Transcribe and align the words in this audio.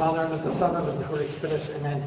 Father, 0.00 0.20
and 0.20 0.32
of 0.32 0.42
the 0.44 0.54
Son, 0.54 0.74
and 0.76 0.88
of 0.88 0.98
the 0.98 1.04
Holy 1.04 1.26
Spirit. 1.26 1.60
Amen. 1.76 2.02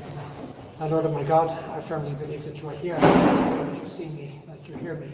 My 0.80 0.88
Lord 0.88 1.06
and 1.06 1.14
my 1.14 1.24
God, 1.24 1.50
I 1.70 1.80
firmly 1.88 2.16
believe 2.16 2.44
that 2.44 2.56
you 2.56 2.68
are 2.68 2.76
here, 2.78 2.96
that 2.96 3.84
you 3.84 3.88
see 3.88 4.06
me, 4.06 4.42
that 4.48 4.68
you 4.68 4.76
hear 4.78 4.96
me. 4.96 5.12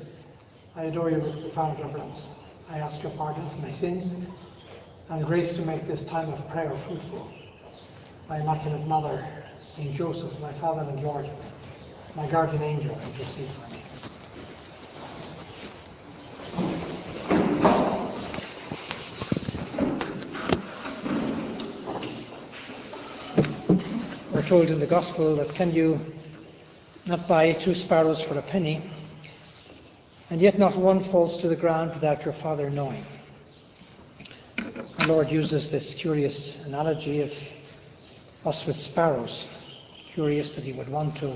I 0.77 0.83
adore 0.83 1.11
you 1.11 1.19
with 1.19 1.41
profound 1.41 1.77
reverence. 1.81 2.29
I 2.69 2.79
ask 2.79 3.03
your 3.03 3.11
pardon 3.17 3.49
for 3.49 3.57
my 3.57 3.73
sins 3.73 4.15
and 5.09 5.25
grace 5.25 5.55
to 5.55 5.61
make 5.63 5.87
this 5.87 6.05
time 6.05 6.31
of 6.31 6.49
prayer 6.51 6.71
fruitful. 6.87 7.29
My 8.29 8.39
Immaculate 8.39 8.87
Mother, 8.87 9.27
Saint 9.65 9.93
Joseph, 9.93 10.39
my 10.39 10.53
Father 10.53 10.89
and 10.89 11.03
Lord, 11.03 11.29
my 12.15 12.31
guardian 12.31 12.63
angel, 12.63 12.97
intercede 13.07 13.49
for 13.49 13.68
told 24.49 24.71
in 24.71 24.79
the 24.79 24.87
Gospel 24.87 25.35
that 25.35 25.47
can 25.49 25.71
you 25.71 25.99
not 27.05 27.27
buy 27.27 27.53
two 27.53 27.75
sparrows 27.75 28.19
for 28.19 28.35
a 28.39 28.41
penny, 28.41 28.81
and 30.31 30.41
yet 30.41 30.57
not 30.57 30.75
one 30.75 31.03
falls 31.03 31.37
to 31.37 31.47
the 31.47 31.55
ground 31.55 31.93
without 31.93 32.25
your 32.25 32.33
Father 32.33 32.67
knowing. 32.71 33.05
Our 35.01 35.07
Lord 35.07 35.31
uses 35.31 35.69
this 35.69 35.93
curious 35.93 36.65
analogy 36.65 37.21
of 37.21 37.31
us 38.43 38.65
with 38.65 38.75
sparrows. 38.79 39.47
Curious 39.91 40.53
that 40.53 40.63
He 40.63 40.73
would 40.73 40.89
want 40.89 41.15
to 41.17 41.31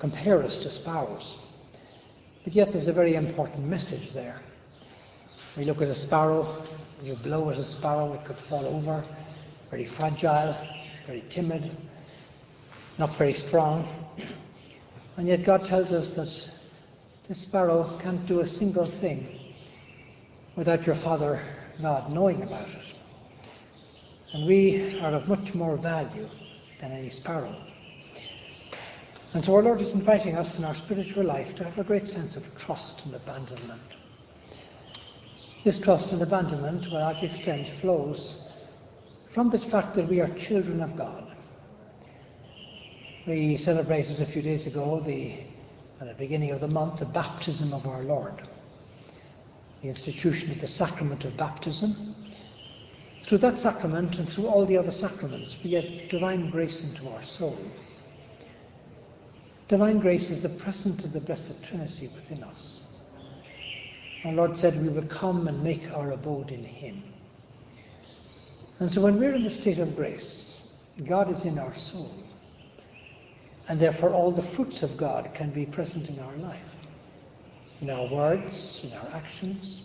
compare 0.00 0.42
us 0.42 0.58
to 0.58 0.68
sparrows. 0.68 1.38
But 2.42 2.54
yet 2.54 2.70
there's 2.70 2.88
a 2.88 2.92
very 2.92 3.14
important 3.14 3.68
message 3.68 4.12
there. 4.12 4.40
We 5.56 5.64
look 5.64 5.80
at 5.80 5.86
a 5.86 5.94
sparrow, 5.94 6.60
you 7.00 7.14
blow 7.14 7.50
at 7.50 7.58
a 7.58 7.64
sparrow, 7.64 8.14
it 8.14 8.24
could 8.24 8.34
fall 8.34 8.66
over, 8.66 9.04
very 9.70 9.84
fragile, 9.84 10.56
very 11.06 11.22
timid, 11.28 11.70
not 12.98 13.14
very 13.16 13.32
strong. 13.32 13.86
And 15.16 15.28
yet 15.28 15.44
God 15.44 15.64
tells 15.64 15.92
us 15.92 16.10
that 16.10 16.52
this 17.28 17.38
sparrow 17.38 17.98
can't 18.02 18.24
do 18.26 18.40
a 18.40 18.46
single 18.46 18.86
thing 18.86 19.26
without 20.56 20.86
your 20.86 20.94
Father 20.94 21.40
God 21.80 22.10
knowing 22.10 22.42
about 22.42 22.68
it. 22.68 22.98
And 24.32 24.46
we 24.46 24.98
are 25.00 25.12
of 25.12 25.28
much 25.28 25.54
more 25.54 25.76
value 25.76 26.28
than 26.78 26.92
any 26.92 27.10
sparrow. 27.10 27.54
And 29.34 29.44
so 29.44 29.54
our 29.54 29.62
Lord 29.62 29.80
is 29.80 29.92
inviting 29.92 30.36
us 30.36 30.58
in 30.58 30.64
our 30.64 30.74
spiritual 30.74 31.24
life 31.24 31.54
to 31.56 31.64
have 31.64 31.78
a 31.78 31.84
great 31.84 32.08
sense 32.08 32.36
of 32.36 32.56
trust 32.56 33.04
and 33.04 33.14
abandonment. 33.14 33.98
This 35.64 35.78
trust 35.78 36.12
and 36.12 36.22
abandonment, 36.22 36.86
a 36.86 36.94
large 36.94 37.22
extent, 37.22 37.66
flows 37.66 38.48
from 39.28 39.50
the 39.50 39.58
fact 39.58 39.94
that 39.94 40.08
we 40.08 40.20
are 40.20 40.28
children 40.28 40.80
of 40.80 40.96
God. 40.96 41.25
We 43.26 43.56
celebrated 43.56 44.20
a 44.20 44.24
few 44.24 44.40
days 44.40 44.68
ago, 44.68 45.00
the, 45.00 45.32
at 46.00 46.06
the 46.06 46.14
beginning 46.14 46.52
of 46.52 46.60
the 46.60 46.68
month, 46.68 47.00
the 47.00 47.06
baptism 47.06 47.72
of 47.72 47.84
our 47.88 48.02
Lord, 48.04 48.34
the 49.82 49.88
institution 49.88 50.52
of 50.52 50.60
the 50.60 50.68
sacrament 50.68 51.24
of 51.24 51.36
baptism. 51.36 52.14
Through 53.22 53.38
that 53.38 53.58
sacrament 53.58 54.20
and 54.20 54.28
through 54.28 54.46
all 54.46 54.64
the 54.64 54.78
other 54.78 54.92
sacraments, 54.92 55.58
we 55.64 55.70
get 55.70 56.08
divine 56.08 56.50
grace 56.50 56.84
into 56.84 57.08
our 57.08 57.22
soul. 57.24 57.58
Divine 59.66 59.98
grace 59.98 60.30
is 60.30 60.42
the 60.42 60.48
presence 60.48 61.04
of 61.04 61.12
the 61.12 61.20
Blessed 61.20 61.64
Trinity 61.64 62.08
within 62.14 62.44
us. 62.44 62.84
Our 64.24 64.34
Lord 64.34 64.56
said 64.56 64.80
we 64.80 64.88
will 64.88 65.02
come 65.02 65.48
and 65.48 65.64
make 65.64 65.90
our 65.92 66.12
abode 66.12 66.52
in 66.52 66.62
Him. 66.62 67.02
And 68.78 68.88
so 68.88 69.00
when 69.00 69.18
we're 69.18 69.34
in 69.34 69.42
the 69.42 69.50
state 69.50 69.80
of 69.80 69.96
grace, 69.96 70.62
God 71.04 71.28
is 71.28 71.44
in 71.44 71.58
our 71.58 71.74
soul. 71.74 72.14
And 73.68 73.80
therefore, 73.80 74.10
all 74.10 74.30
the 74.30 74.42
fruits 74.42 74.82
of 74.84 74.96
God 74.96 75.30
can 75.34 75.50
be 75.50 75.66
present 75.66 76.08
in 76.08 76.20
our 76.20 76.36
life, 76.36 76.86
in 77.80 77.90
our 77.90 78.06
words, 78.06 78.84
in 78.84 78.96
our 78.96 79.08
actions. 79.12 79.82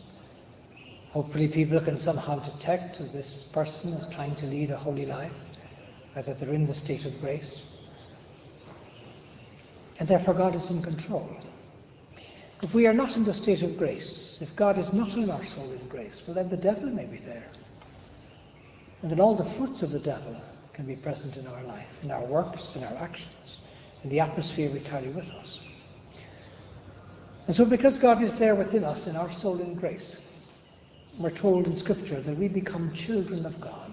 Hopefully, 1.09 1.47
people 1.47 1.79
can 1.79 1.97
somehow 1.97 2.39
detect 2.39 2.99
that 2.99 3.11
this 3.11 3.43
person 3.43 3.93
is 3.93 4.05
trying 4.07 4.35
to 4.35 4.45
lead 4.45 4.69
a 4.69 4.77
holy 4.77 5.07
life, 5.07 5.33
or 6.15 6.21
that 6.21 6.37
they're 6.37 6.53
in 6.53 6.67
the 6.67 6.75
state 6.75 7.05
of 7.05 7.19
grace. 7.21 7.75
And 9.99 10.07
therefore, 10.07 10.35
God 10.35 10.53
is 10.53 10.69
in 10.69 10.83
control. 10.83 11.27
If 12.61 12.75
we 12.75 12.85
are 12.85 12.93
not 12.93 13.17
in 13.17 13.23
the 13.23 13.33
state 13.33 13.63
of 13.63 13.79
grace, 13.79 14.39
if 14.43 14.55
God 14.55 14.77
is 14.77 14.93
not 14.93 15.15
in 15.15 15.31
our 15.31 15.43
soul 15.43 15.71
in 15.71 15.87
grace, 15.87 16.21
well, 16.27 16.35
then 16.35 16.49
the 16.49 16.57
devil 16.57 16.87
may 16.87 17.05
be 17.05 17.17
there. 17.17 17.47
And 19.01 19.09
then 19.09 19.19
all 19.19 19.35
the 19.35 19.43
fruits 19.43 19.81
of 19.81 19.89
the 19.89 19.99
devil 19.99 20.39
can 20.71 20.85
be 20.85 20.95
present 20.95 21.37
in 21.37 21.47
our 21.47 21.63
life, 21.63 21.99
in 22.03 22.11
our 22.11 22.23
works, 22.23 22.75
in 22.75 22.83
our 22.83 22.93
actions 22.97 23.57
in 24.03 24.09
the 24.09 24.19
atmosphere 24.19 24.69
we 24.69 24.79
carry 24.79 25.09
with 25.09 25.29
us. 25.31 25.61
And 27.47 27.55
so, 27.55 27.65
because 27.65 27.97
God 27.97 28.21
is 28.21 28.35
there 28.35 28.55
within 28.55 28.83
us 28.83 29.07
in 29.07 29.15
our 29.15 29.31
soul 29.31 29.59
in 29.59 29.73
grace, 29.73 30.29
we're 31.17 31.31
told 31.31 31.67
in 31.67 31.75
Scripture 31.75 32.21
that 32.21 32.37
we 32.37 32.47
become 32.47 32.93
children 32.93 33.45
of 33.45 33.59
God. 33.59 33.91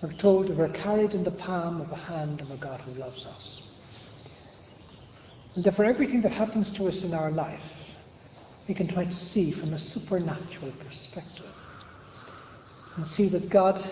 We're 0.00 0.12
told 0.12 0.48
that 0.48 0.56
we're 0.56 0.68
carried 0.70 1.14
in 1.14 1.22
the 1.22 1.30
palm 1.30 1.80
of 1.80 1.92
a 1.92 1.96
hand 1.96 2.40
of 2.40 2.50
a 2.50 2.56
God 2.56 2.80
who 2.80 2.92
loves 2.92 3.26
us. 3.26 3.68
And 5.54 5.62
therefore, 5.62 5.84
everything 5.84 6.22
that 6.22 6.32
happens 6.32 6.70
to 6.72 6.88
us 6.88 7.04
in 7.04 7.14
our 7.14 7.30
life, 7.30 7.94
we 8.66 8.74
can 8.74 8.88
try 8.88 9.04
to 9.04 9.10
see 9.10 9.50
from 9.50 9.74
a 9.74 9.78
supernatural 9.78 10.72
perspective 10.84 11.44
and 12.96 13.06
see 13.06 13.28
that 13.28 13.48
God 13.48 13.84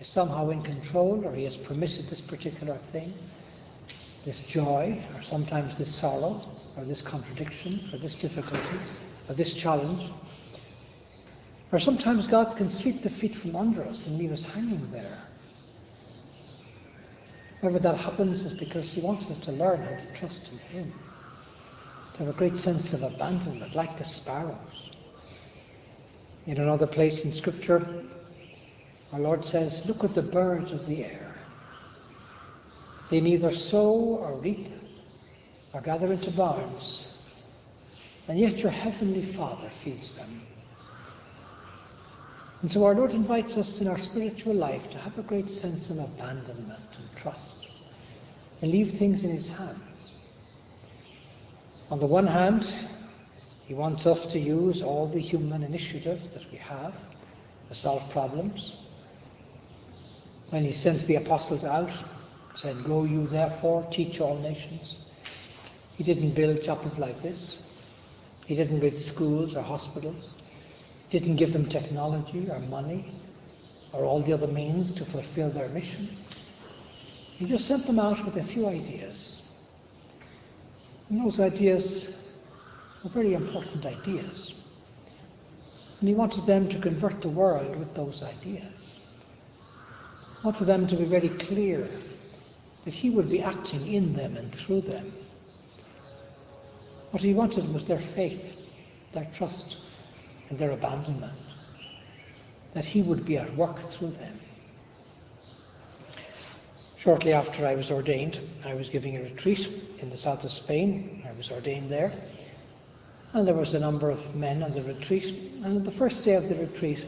is 0.00 0.06
somehow 0.06 0.50
in 0.50 0.62
control 0.62 1.24
or 1.24 1.34
he 1.34 1.44
has 1.44 1.56
permitted 1.56 2.06
this 2.08 2.20
particular 2.20 2.76
thing, 2.76 3.12
this 4.24 4.46
joy, 4.46 5.02
or 5.14 5.22
sometimes 5.22 5.76
this 5.78 5.94
sorrow, 5.94 6.40
or 6.76 6.84
this 6.84 7.02
contradiction, 7.02 7.80
or 7.92 7.98
this 7.98 8.14
difficulty, 8.14 8.78
or 9.28 9.34
this 9.34 9.52
challenge. 9.54 10.10
Or 11.72 11.78
sometimes 11.78 12.26
God 12.26 12.56
can 12.56 12.70
sweep 12.70 13.02
the 13.02 13.10
feet 13.10 13.34
from 13.34 13.56
under 13.56 13.82
us 13.84 14.06
and 14.06 14.18
leave 14.18 14.32
us 14.32 14.48
hanging 14.48 14.90
there. 14.90 15.18
Whenever 17.60 17.80
that 17.80 17.98
happens 17.98 18.44
is 18.44 18.54
because 18.54 18.92
he 18.92 19.00
wants 19.00 19.30
us 19.30 19.38
to 19.38 19.52
learn 19.52 19.82
how 19.82 19.90
to 19.90 20.06
trust 20.14 20.52
in 20.52 20.58
him, 20.58 20.92
to 22.14 22.24
have 22.24 22.34
a 22.34 22.38
great 22.38 22.56
sense 22.56 22.92
of 22.92 23.02
abandonment, 23.02 23.74
like 23.74 23.98
the 23.98 24.04
sparrows. 24.04 24.92
In 26.46 26.58
another 26.58 26.86
place 26.86 27.24
in 27.24 27.32
Scripture, 27.32 28.04
our 29.12 29.20
Lord 29.20 29.44
says, 29.44 29.86
Look 29.86 30.04
at 30.04 30.14
the 30.14 30.22
birds 30.22 30.72
of 30.72 30.86
the 30.86 31.04
air. 31.04 31.34
They 33.10 33.20
neither 33.20 33.54
sow 33.54 33.90
or 33.90 34.34
reap 34.34 34.68
or 35.72 35.80
gather 35.80 36.12
into 36.12 36.30
barns, 36.30 37.14
and 38.26 38.38
yet 38.38 38.58
your 38.58 38.70
heavenly 38.70 39.22
Father 39.22 39.70
feeds 39.70 40.16
them. 40.16 40.42
And 42.60 42.70
so 42.70 42.84
our 42.84 42.94
Lord 42.94 43.12
invites 43.12 43.56
us 43.56 43.80
in 43.80 43.88
our 43.88 43.98
spiritual 43.98 44.54
life 44.54 44.90
to 44.90 44.98
have 44.98 45.16
a 45.18 45.22
great 45.22 45.50
sense 45.50 45.90
of 45.90 45.98
abandonment 45.98 46.82
and 46.98 47.16
trust, 47.16 47.70
and 48.60 48.70
leave 48.70 48.92
things 48.92 49.24
in 49.24 49.30
His 49.30 49.50
hands. 49.50 50.12
On 51.90 51.98
the 51.98 52.06
one 52.06 52.26
hand, 52.26 52.70
He 53.66 53.72
wants 53.72 54.06
us 54.06 54.26
to 54.32 54.38
use 54.38 54.82
all 54.82 55.06
the 55.06 55.20
human 55.20 55.62
initiative 55.62 56.20
that 56.34 56.50
we 56.52 56.58
have 56.58 56.94
to 57.68 57.74
solve 57.74 58.10
problems 58.10 58.76
when 60.50 60.64
he 60.64 60.72
sent 60.72 61.06
the 61.06 61.16
apostles 61.16 61.64
out, 61.64 61.90
said, 62.54 62.82
Go 62.84 63.04
you 63.04 63.26
therefore, 63.26 63.86
teach 63.90 64.20
all 64.20 64.38
nations. 64.38 64.96
He 65.96 66.04
didn't 66.04 66.30
build 66.30 66.62
chapels 66.62 66.98
like 66.98 67.20
this. 67.22 67.58
He 68.46 68.56
didn't 68.56 68.80
build 68.80 68.98
schools 69.00 69.54
or 69.54 69.62
hospitals. 69.62 70.34
He 71.08 71.18
didn't 71.18 71.36
give 71.36 71.52
them 71.52 71.66
technology 71.66 72.48
or 72.50 72.60
money 72.60 73.12
or 73.92 74.04
all 74.04 74.20
the 74.22 74.32
other 74.32 74.46
means 74.46 74.92
to 74.94 75.04
fulfill 75.04 75.50
their 75.50 75.68
mission. 75.68 76.08
He 77.36 77.46
just 77.46 77.66
sent 77.66 77.86
them 77.86 77.98
out 77.98 78.24
with 78.24 78.36
a 78.36 78.42
few 78.42 78.66
ideas. 78.66 79.50
And 81.08 81.24
those 81.24 81.40
ideas 81.40 82.18
were 83.02 83.10
very 83.10 83.34
important 83.34 83.84
ideas. 83.86 84.62
And 86.00 86.08
he 86.08 86.14
wanted 86.14 86.46
them 86.46 86.68
to 86.68 86.78
convert 86.78 87.20
the 87.22 87.28
world 87.28 87.76
with 87.76 87.94
those 87.94 88.22
ideas 88.22 88.87
want 90.42 90.56
for 90.56 90.64
them 90.64 90.86
to 90.86 90.96
be 90.96 91.04
very 91.04 91.28
clear 91.30 91.86
that 92.84 92.94
he 92.94 93.10
would 93.10 93.28
be 93.28 93.42
acting 93.42 93.86
in 93.92 94.12
them 94.14 94.36
and 94.36 94.52
through 94.52 94.80
them. 94.82 95.12
What 97.10 97.22
he 97.22 97.34
wanted 97.34 97.72
was 97.72 97.84
their 97.84 97.98
faith, 97.98 98.56
their 99.12 99.28
trust, 99.32 99.78
and 100.48 100.58
their 100.58 100.70
abandonment, 100.70 101.32
that 102.72 102.84
he 102.84 103.02
would 103.02 103.24
be 103.24 103.38
at 103.38 103.54
work 103.56 103.78
through 103.90 104.10
them. 104.10 104.38
Shortly 106.96 107.32
after 107.32 107.66
I 107.66 107.74
was 107.74 107.90
ordained, 107.90 108.40
I 108.64 108.74
was 108.74 108.90
giving 108.90 109.16
a 109.16 109.22
retreat 109.22 109.70
in 110.00 110.10
the 110.10 110.16
south 110.16 110.44
of 110.44 110.52
Spain. 110.52 111.22
I 111.28 111.36
was 111.36 111.50
ordained 111.50 111.90
there. 111.90 112.12
And 113.32 113.46
there 113.46 113.54
was 113.54 113.74
a 113.74 113.80
number 113.80 114.10
of 114.10 114.34
men 114.34 114.62
on 114.62 114.72
the 114.72 114.82
retreat. 114.82 115.26
And 115.62 115.76
on 115.76 115.82
the 115.84 115.90
first 115.90 116.24
day 116.24 116.34
of 116.34 116.48
the 116.48 116.56
retreat, 116.56 117.06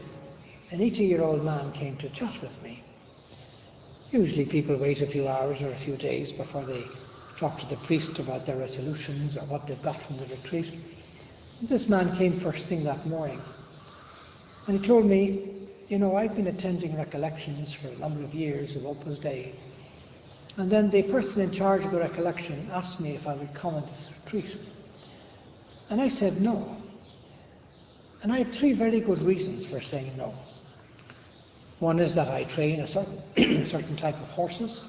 an 0.71 0.81
80 0.81 1.05
year 1.05 1.21
old 1.21 1.43
man 1.43 1.71
came 1.73 1.97
to 1.97 2.09
chat 2.09 2.41
with 2.41 2.61
me. 2.63 2.83
Usually 4.11 4.45
people 4.45 4.75
wait 4.75 5.01
a 5.01 5.07
few 5.07 5.27
hours 5.29 5.61
or 5.61 5.69
a 5.69 5.75
few 5.75 5.95
days 5.95 6.33
before 6.33 6.63
they 6.63 6.85
talk 7.37 7.57
to 7.59 7.69
the 7.69 7.77
priest 7.77 8.19
about 8.19 8.45
their 8.45 8.57
resolutions 8.57 9.37
or 9.37 9.41
what 9.45 9.65
they've 9.65 9.81
got 9.81 10.01
from 10.01 10.17
the 10.17 10.25
retreat. 10.25 10.69
This 11.61 11.87
man 11.87 12.13
came 12.17 12.37
first 12.37 12.67
thing 12.67 12.83
that 12.83 13.05
morning. 13.05 13.39
And 14.67 14.77
he 14.77 14.85
told 14.85 15.05
me, 15.05 15.49
you 15.87 15.97
know, 15.97 16.17
I've 16.17 16.35
been 16.35 16.47
attending 16.47 16.97
recollections 16.97 17.71
for 17.73 17.87
a 17.87 17.97
number 17.99 18.21
of 18.23 18.33
years 18.33 18.75
of 18.75 18.85
Opus 18.85 19.19
Dei. 19.19 19.53
And 20.57 20.69
then 20.69 20.89
the 20.89 21.03
person 21.03 21.43
in 21.43 21.51
charge 21.51 21.85
of 21.85 21.91
the 21.91 21.99
recollection 21.99 22.69
asked 22.73 22.99
me 22.99 23.11
if 23.15 23.27
I 23.27 23.35
would 23.35 23.53
come 23.53 23.75
on 23.75 23.83
this 23.83 24.09
retreat. 24.23 24.57
And 25.89 26.01
I 26.01 26.09
said 26.09 26.41
no. 26.41 26.75
And 28.23 28.31
I 28.31 28.39
had 28.39 28.51
three 28.51 28.73
very 28.73 28.99
good 28.99 29.21
reasons 29.21 29.65
for 29.65 29.79
saying 29.79 30.11
no. 30.17 30.33
One 31.81 31.99
is 31.99 32.13
that 32.13 32.27
I 32.27 32.43
train 32.43 32.79
a 32.81 32.85
certain, 32.85 33.65
certain 33.65 33.95
type 33.95 34.21
of 34.21 34.29
horses. 34.29 34.81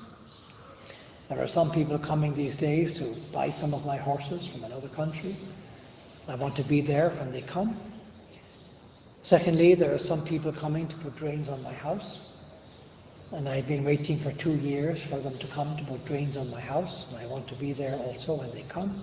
There 1.30 1.42
are 1.42 1.48
some 1.48 1.70
people 1.70 1.98
coming 1.98 2.34
these 2.34 2.54
days 2.54 2.92
to 2.98 3.04
buy 3.32 3.48
some 3.48 3.72
of 3.72 3.86
my 3.86 3.96
horses 3.96 4.46
from 4.46 4.64
another 4.64 4.88
country. 4.88 5.34
I 6.28 6.34
want 6.34 6.54
to 6.56 6.62
be 6.62 6.82
there 6.82 7.08
when 7.08 7.32
they 7.32 7.40
come. 7.40 7.74
Secondly, 9.22 9.74
there 9.74 9.94
are 9.94 9.98
some 9.98 10.22
people 10.22 10.52
coming 10.52 10.86
to 10.86 10.96
put 10.96 11.16
drains 11.16 11.48
on 11.48 11.62
my 11.62 11.72
house. 11.72 12.34
And 13.30 13.48
I've 13.48 13.66
been 13.66 13.84
waiting 13.84 14.18
for 14.18 14.30
two 14.32 14.56
years 14.56 15.02
for 15.02 15.18
them 15.18 15.38
to 15.38 15.46
come 15.46 15.74
to 15.78 15.84
put 15.84 16.04
drains 16.04 16.36
on 16.36 16.50
my 16.50 16.60
house, 16.60 17.06
and 17.08 17.16
I 17.16 17.26
want 17.26 17.48
to 17.48 17.54
be 17.54 17.72
there 17.72 17.96
also 18.00 18.34
when 18.34 18.50
they 18.50 18.64
come. 18.68 19.02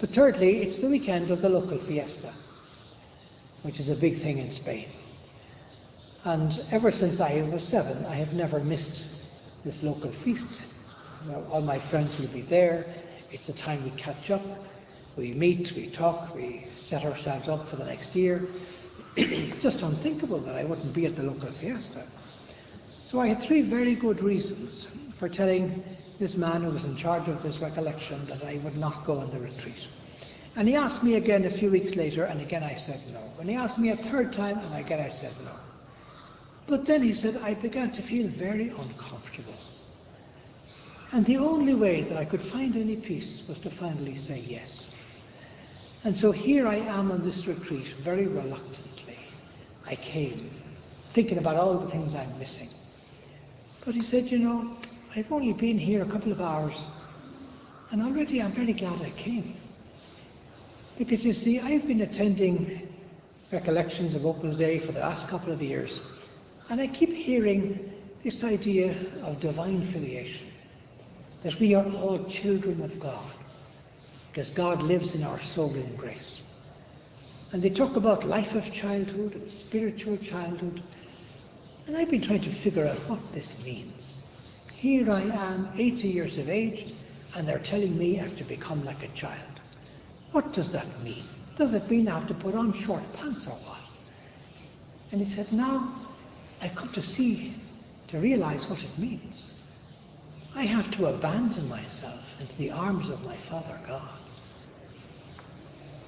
But 0.00 0.10
thirdly, 0.10 0.58
it's 0.58 0.78
the 0.78 0.90
weekend 0.90 1.32
of 1.32 1.42
the 1.42 1.48
local 1.48 1.78
fiesta, 1.78 2.30
which 3.62 3.80
is 3.80 3.88
a 3.88 3.96
big 3.96 4.16
thing 4.16 4.38
in 4.38 4.52
Spain. 4.52 4.86
And 6.26 6.60
ever 6.72 6.90
since 6.90 7.20
I 7.20 7.40
was 7.52 7.62
seven, 7.62 8.04
I 8.06 8.16
have 8.16 8.32
never 8.34 8.58
missed 8.58 9.06
this 9.64 9.84
local 9.84 10.10
feast. 10.10 10.66
All 11.52 11.60
my 11.60 11.78
friends 11.78 12.18
will 12.18 12.26
be 12.26 12.40
there. 12.40 12.84
It's 13.30 13.48
a 13.48 13.52
time 13.52 13.84
we 13.84 13.90
catch 13.90 14.32
up, 14.32 14.42
we 15.16 15.34
meet, 15.34 15.72
we 15.76 15.86
talk, 15.86 16.34
we 16.34 16.66
set 16.76 17.04
ourselves 17.04 17.48
up 17.48 17.68
for 17.68 17.76
the 17.76 17.84
next 17.84 18.16
year. 18.16 18.48
it's 19.16 19.62
just 19.62 19.82
unthinkable 19.82 20.40
that 20.40 20.56
I 20.56 20.64
wouldn't 20.64 20.92
be 20.92 21.06
at 21.06 21.14
the 21.14 21.22
local 21.22 21.48
fiesta. 21.48 22.02
So 23.04 23.20
I 23.20 23.28
had 23.28 23.40
three 23.40 23.62
very 23.62 23.94
good 23.94 24.20
reasons 24.20 24.88
for 25.14 25.28
telling 25.28 25.80
this 26.18 26.36
man 26.36 26.62
who 26.62 26.72
was 26.72 26.86
in 26.86 26.96
charge 26.96 27.28
of 27.28 27.40
this 27.44 27.60
recollection 27.60 28.26
that 28.26 28.44
I 28.44 28.58
would 28.64 28.76
not 28.76 29.04
go 29.04 29.20
on 29.20 29.30
the 29.30 29.38
retreat. 29.38 29.86
And 30.56 30.66
he 30.66 30.74
asked 30.74 31.04
me 31.04 31.14
again 31.14 31.44
a 31.44 31.50
few 31.50 31.70
weeks 31.70 31.94
later, 31.94 32.24
and 32.24 32.40
again 32.40 32.64
I 32.64 32.74
said 32.74 32.98
no. 33.12 33.22
And 33.38 33.48
he 33.48 33.54
asked 33.54 33.78
me 33.78 33.90
a 33.90 33.96
third 33.96 34.32
time, 34.32 34.58
and 34.58 34.74
again 34.74 34.98
I 34.98 35.10
said 35.10 35.32
no. 35.44 35.52
But 36.66 36.84
then 36.84 37.02
he 37.02 37.14
said, 37.14 37.36
I 37.42 37.54
began 37.54 37.92
to 37.92 38.02
feel 38.02 38.26
very 38.26 38.68
uncomfortable. 38.70 39.54
And 41.12 41.24
the 41.24 41.36
only 41.36 41.74
way 41.74 42.02
that 42.02 42.16
I 42.18 42.24
could 42.24 42.40
find 42.40 42.76
any 42.76 42.96
peace 42.96 43.46
was 43.48 43.60
to 43.60 43.70
finally 43.70 44.16
say 44.16 44.40
yes. 44.40 44.90
And 46.04 46.16
so 46.16 46.32
here 46.32 46.66
I 46.66 46.76
am 46.76 47.10
on 47.12 47.24
this 47.24 47.46
retreat, 47.46 47.94
very 48.02 48.26
reluctantly. 48.26 49.16
I 49.86 49.94
came, 49.96 50.50
thinking 51.10 51.38
about 51.38 51.56
all 51.56 51.78
the 51.78 51.90
things 51.90 52.14
I'm 52.14 52.38
missing. 52.38 52.68
But 53.84 53.94
he 53.94 54.02
said, 54.02 54.30
You 54.30 54.38
know, 54.38 54.76
I've 55.14 55.30
only 55.30 55.52
been 55.52 55.78
here 55.78 56.02
a 56.02 56.06
couple 56.06 56.32
of 56.32 56.40
hours, 56.40 56.86
and 57.92 58.02
already 58.02 58.42
I'm 58.42 58.52
very 58.52 58.72
glad 58.72 59.00
I 59.02 59.10
came. 59.10 59.54
Because 60.98 61.24
you 61.24 61.32
see, 61.32 61.60
I've 61.60 61.86
been 61.86 62.00
attending 62.00 62.88
recollections 63.52 64.16
of 64.16 64.26
Opus 64.26 64.56
Dei 64.56 64.80
for 64.80 64.92
the 64.92 65.00
last 65.00 65.28
couple 65.28 65.52
of 65.52 65.62
years, 65.62 66.02
and 66.70 66.80
I 66.80 66.86
keep 66.86 67.12
hearing 67.12 67.92
this 68.22 68.44
idea 68.44 68.94
of 69.22 69.40
divine 69.40 69.82
filiation 69.82 70.48
that 71.42 71.58
we 71.60 71.74
are 71.74 71.86
all 71.86 72.24
children 72.24 72.82
of 72.82 72.98
God, 72.98 73.30
because 74.28 74.50
God 74.50 74.82
lives 74.82 75.14
in 75.14 75.22
our 75.22 75.40
soul 75.40 75.74
in 75.74 75.94
grace. 75.96 76.42
And 77.52 77.62
they 77.62 77.70
talk 77.70 77.96
about 77.96 78.26
life 78.26 78.54
of 78.54 78.72
childhood 78.72 79.34
and 79.34 79.50
spiritual 79.50 80.16
childhood 80.16 80.82
and 81.86 81.96
I've 81.96 82.10
been 82.10 82.20
trying 82.20 82.40
to 82.40 82.50
figure 82.50 82.84
out 82.84 82.98
what 83.08 83.20
this 83.32 83.64
means. 83.64 84.20
Here 84.74 85.08
I 85.10 85.22
am, 85.22 85.68
80 85.76 86.08
years 86.08 86.36
of 86.36 86.48
age, 86.48 86.92
and 87.36 87.46
they're 87.46 87.60
telling 87.60 87.96
me 87.96 88.18
I 88.18 88.24
have 88.24 88.36
to 88.38 88.44
become 88.44 88.84
like 88.84 89.04
a 89.04 89.08
child. 89.08 89.60
What 90.32 90.52
does 90.52 90.70
that 90.72 90.86
mean? 91.04 91.22
Does 91.54 91.74
it 91.74 91.88
mean 91.88 92.08
I 92.08 92.18
have 92.18 92.28
to 92.28 92.34
put 92.34 92.56
on 92.56 92.72
short 92.72 93.04
pants 93.14 93.46
or 93.46 93.50
what? 93.50 93.78
And 95.12 95.20
he 95.20 95.26
said, 95.26 95.52
Now 95.52 95.94
I've 96.60 96.74
come 96.74 96.90
to 96.92 97.02
see, 97.02 97.54
to 98.08 98.18
realize 98.18 98.68
what 98.68 98.82
it 98.82 98.98
means. 98.98 99.52
I 100.54 100.62
have 100.64 100.90
to 100.92 101.06
abandon 101.06 101.68
myself 101.68 102.40
into 102.40 102.56
the 102.56 102.70
arms 102.70 103.10
of 103.10 103.24
my 103.24 103.36
Father 103.36 103.78
God. 103.86 104.08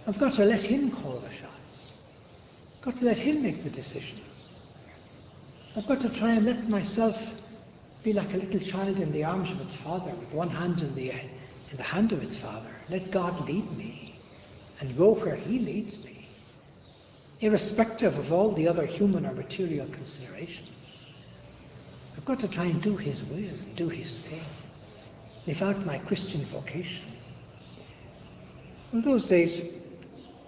I've 0.07 0.19
got 0.19 0.33
to 0.35 0.45
let 0.45 0.63
Him 0.63 0.91
call 0.91 1.19
the 1.19 1.31
shots. 1.31 1.93
I've 2.79 2.85
got 2.85 2.97
to 2.97 3.05
let 3.05 3.19
Him 3.19 3.43
make 3.43 3.63
the 3.63 3.71
decisions. 3.71 4.23
I've 5.77 5.87
got 5.87 6.01
to 6.01 6.09
try 6.09 6.33
and 6.33 6.47
let 6.47 6.67
myself 6.69 7.43
be 8.03 8.15
like 8.15 8.33
a 8.33 8.39
little 8.39 8.61
child 8.61 9.01
in 9.01 9.13
the 9.13 9.25
arms 9.25 9.51
of 9.51 9.61
its 9.61 9.77
father, 9.77 10.11
with 10.13 10.33
one 10.33 10.49
hand 10.49 10.81
in 10.81 10.95
the, 10.95 11.11
in 11.11 11.77
the 11.77 11.83
hand 11.83 12.13
of 12.13 12.23
its 12.23 12.39
father. 12.39 12.71
Let 12.89 13.11
God 13.11 13.47
lead 13.47 13.71
me 13.77 14.19
and 14.81 14.97
go 14.97 15.15
where 15.15 15.37
He 15.37 15.59
leads 15.59 16.03
me, 16.05 16.18
irrespective 17.41 18.19
of 18.19 18.33
all 18.33 18.53
the 18.53 18.67
other 18.67 18.85
human 18.85 19.25
or 19.25 19.33
material 19.33 19.87
considerations. 19.93 20.71
I've 22.17 22.25
got 22.25 22.41
to 22.41 22.49
try 22.49 22.65
and 22.65 22.83
do 22.83 22.97
His 22.97 23.23
will 23.25 23.37
and 23.39 23.77
do 23.77 23.89
His 23.89 24.17
thing. 24.17 24.43
Live 25.47 25.63
out 25.63 25.87
my 25.87 25.99
Christian 25.99 26.45
vocation. 26.47 27.05
In 28.93 29.03
those 29.03 29.27
days, 29.27 29.63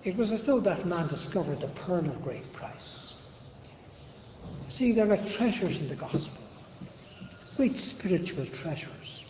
it 0.03 0.17
was 0.17 0.33
as 0.33 0.43
though 0.43 0.61
that 0.61 0.87
man 0.87 1.09
discovered 1.09 1.61
the 1.61 1.69
pearl 1.69 2.07
of 2.07 2.23
great 2.23 2.53
price. 2.53 3.23
See, 4.69 4.93
there 4.93 5.13
are 5.13 5.17
treasures 5.19 5.79
in 5.81 5.89
the 5.89 5.95
gospel, 5.95 6.43
great 7.57 7.77
spiritual 7.77 8.47
treasures. 8.47 9.25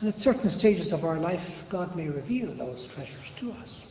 And 0.00 0.08
at 0.08 0.18
certain 0.18 0.48
stages 0.48 0.92
of 0.92 1.04
our 1.04 1.18
life, 1.18 1.64
God 1.68 1.94
may 1.94 2.08
reveal 2.08 2.52
those 2.54 2.86
treasures 2.86 3.30
to 3.36 3.52
us. 3.52 3.89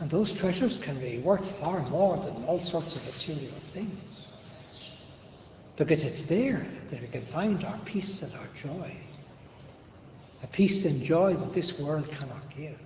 And 0.00 0.10
those 0.10 0.32
treasures 0.32 0.78
can 0.78 0.98
be 0.98 1.18
worth 1.18 1.58
far 1.60 1.80
more 1.90 2.16
than 2.16 2.44
all 2.44 2.60
sorts 2.60 2.96
of 2.96 3.06
material 3.06 3.52
things. 3.72 4.26
Because 5.76 6.04
it's 6.04 6.26
there 6.26 6.66
that 6.90 7.00
we 7.00 7.06
can 7.06 7.24
find 7.24 7.62
our 7.64 7.78
peace 7.84 8.22
and 8.22 8.32
our 8.34 8.48
joy. 8.54 8.92
A 10.42 10.46
peace 10.46 10.84
and 10.84 11.02
joy 11.02 11.34
that 11.34 11.52
this 11.52 11.78
world 11.78 12.08
cannot 12.08 12.50
give. 12.56 12.78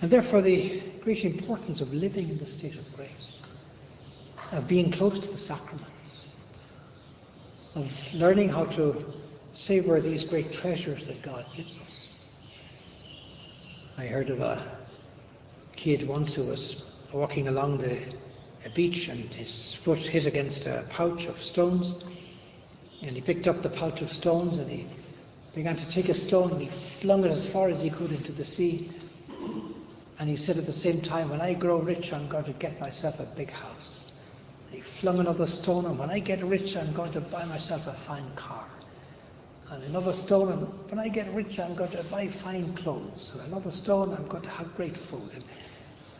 And 0.00 0.10
therefore, 0.10 0.42
the 0.42 0.82
great 1.02 1.24
importance 1.24 1.80
of 1.80 1.92
living 1.92 2.28
in 2.28 2.38
the 2.38 2.46
state 2.46 2.74
of 2.74 2.96
grace 2.96 3.38
of 4.52 4.66
being 4.66 4.90
close 4.90 5.18
to 5.18 5.30
the 5.30 5.38
sacraments, 5.38 6.26
of 7.74 8.14
learning 8.14 8.48
how 8.48 8.64
to 8.64 9.04
savor 9.52 10.00
these 10.00 10.24
great 10.24 10.52
treasures 10.52 11.06
that 11.06 11.20
God 11.22 11.44
gives 11.54 11.78
us. 11.80 12.07
I 13.98 14.06
heard 14.06 14.30
of 14.30 14.40
a 14.40 14.62
kid 15.74 16.06
once 16.06 16.32
who 16.32 16.44
was 16.44 17.00
walking 17.12 17.48
along 17.48 17.78
the 17.78 17.98
beach 18.72 19.08
and 19.08 19.24
his 19.34 19.74
foot 19.74 19.98
hit 19.98 20.24
against 20.24 20.66
a 20.66 20.84
pouch 20.90 21.26
of 21.26 21.36
stones. 21.40 21.96
And 23.02 23.16
he 23.16 23.20
picked 23.20 23.48
up 23.48 23.60
the 23.60 23.68
pouch 23.68 24.00
of 24.00 24.08
stones 24.08 24.58
and 24.58 24.70
he 24.70 24.86
began 25.52 25.74
to 25.74 25.88
take 25.88 26.08
a 26.08 26.14
stone 26.14 26.52
and 26.52 26.60
he 26.60 26.68
flung 26.68 27.24
it 27.24 27.32
as 27.32 27.44
far 27.44 27.70
as 27.70 27.82
he 27.82 27.90
could 27.90 28.12
into 28.12 28.30
the 28.30 28.44
sea. 28.44 28.88
And 30.20 30.30
he 30.30 30.36
said 30.36 30.58
at 30.58 30.66
the 30.66 30.72
same 30.72 31.00
time 31.00 31.28
when 31.30 31.40
I 31.40 31.54
grow 31.54 31.80
rich 31.80 32.12
I'm 32.12 32.28
going 32.28 32.44
to 32.44 32.52
get 32.52 32.80
myself 32.80 33.18
a 33.18 33.24
big 33.24 33.50
house. 33.50 34.12
He 34.70 34.80
flung 34.80 35.18
another 35.18 35.46
stone, 35.46 35.86
and 35.86 35.98
when 35.98 36.10
I 36.10 36.20
get 36.20 36.40
rich, 36.44 36.76
I'm 36.76 36.92
going 36.92 37.10
to 37.12 37.20
buy 37.20 37.44
myself 37.46 37.86
a 37.86 37.94
fine 37.94 38.30
car. 38.36 38.64
And 39.70 39.82
another 39.84 40.12
stone, 40.12 40.50
and 40.50 40.62
when 40.90 40.98
I 40.98 41.08
get 41.08 41.32
rich, 41.34 41.60
I'm 41.60 41.74
going 41.74 41.90
to 41.90 42.02
buy 42.04 42.28
fine 42.28 42.74
clothes. 42.74 43.34
And 43.34 43.46
another 43.52 43.70
stone, 43.70 44.14
I'm 44.14 44.26
going 44.26 44.42
to 44.42 44.48
have 44.48 44.74
great 44.76 44.96
food. 44.96 45.30
And 45.34 45.44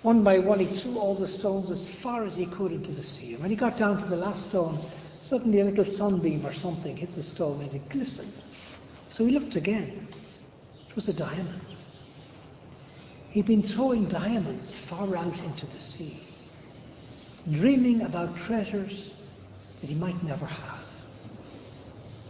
one 0.03 0.23
by 0.23 0.39
one, 0.39 0.59
he 0.59 0.67
threw 0.67 0.99
all 0.99 1.15
the 1.15 1.27
stones 1.27 1.71
as 1.71 1.91
far 1.91 2.25
as 2.25 2.37
he 2.37 2.47
could 2.47 2.73
into 2.73 2.93
the 2.93 3.03
sea. 3.03 3.33
And 3.35 3.43
when 3.43 3.51
he 3.51 3.57
got 3.57 3.77
down 3.77 3.99
to 3.99 4.07
the 4.07 4.17
last 4.17 4.51
stone, 4.51 4.79
suddenly 5.21 5.61
a 5.61 5.65
little 5.65 5.85
sunbeam 5.85 6.45
or 6.47 6.53
something 6.53 6.97
hit 6.97 7.15
the 7.15 7.23
stone 7.23 7.61
and 7.63 7.73
it 7.75 7.89
glistened. 7.89 8.33
So 9.09 9.25
he 9.25 9.33
looked 9.33 9.57
again. 9.57 10.07
It 10.89 10.95
was 10.95 11.09
a 11.09 11.15
diamond. 11.15 11.61
He'd 13.31 13.47
been 13.47 13.63
throwing 13.63 14.07
diamonds 14.07 14.79
far 14.79 15.17
out 15.17 15.39
into 15.45 15.67
the 15.67 15.79
sea 15.79 16.19
dreaming 17.53 18.03
about 18.03 18.37
treasures 18.37 19.15
that 19.81 19.89
he 19.89 19.95
might 19.95 20.23
never 20.23 20.47
have. 20.47 20.78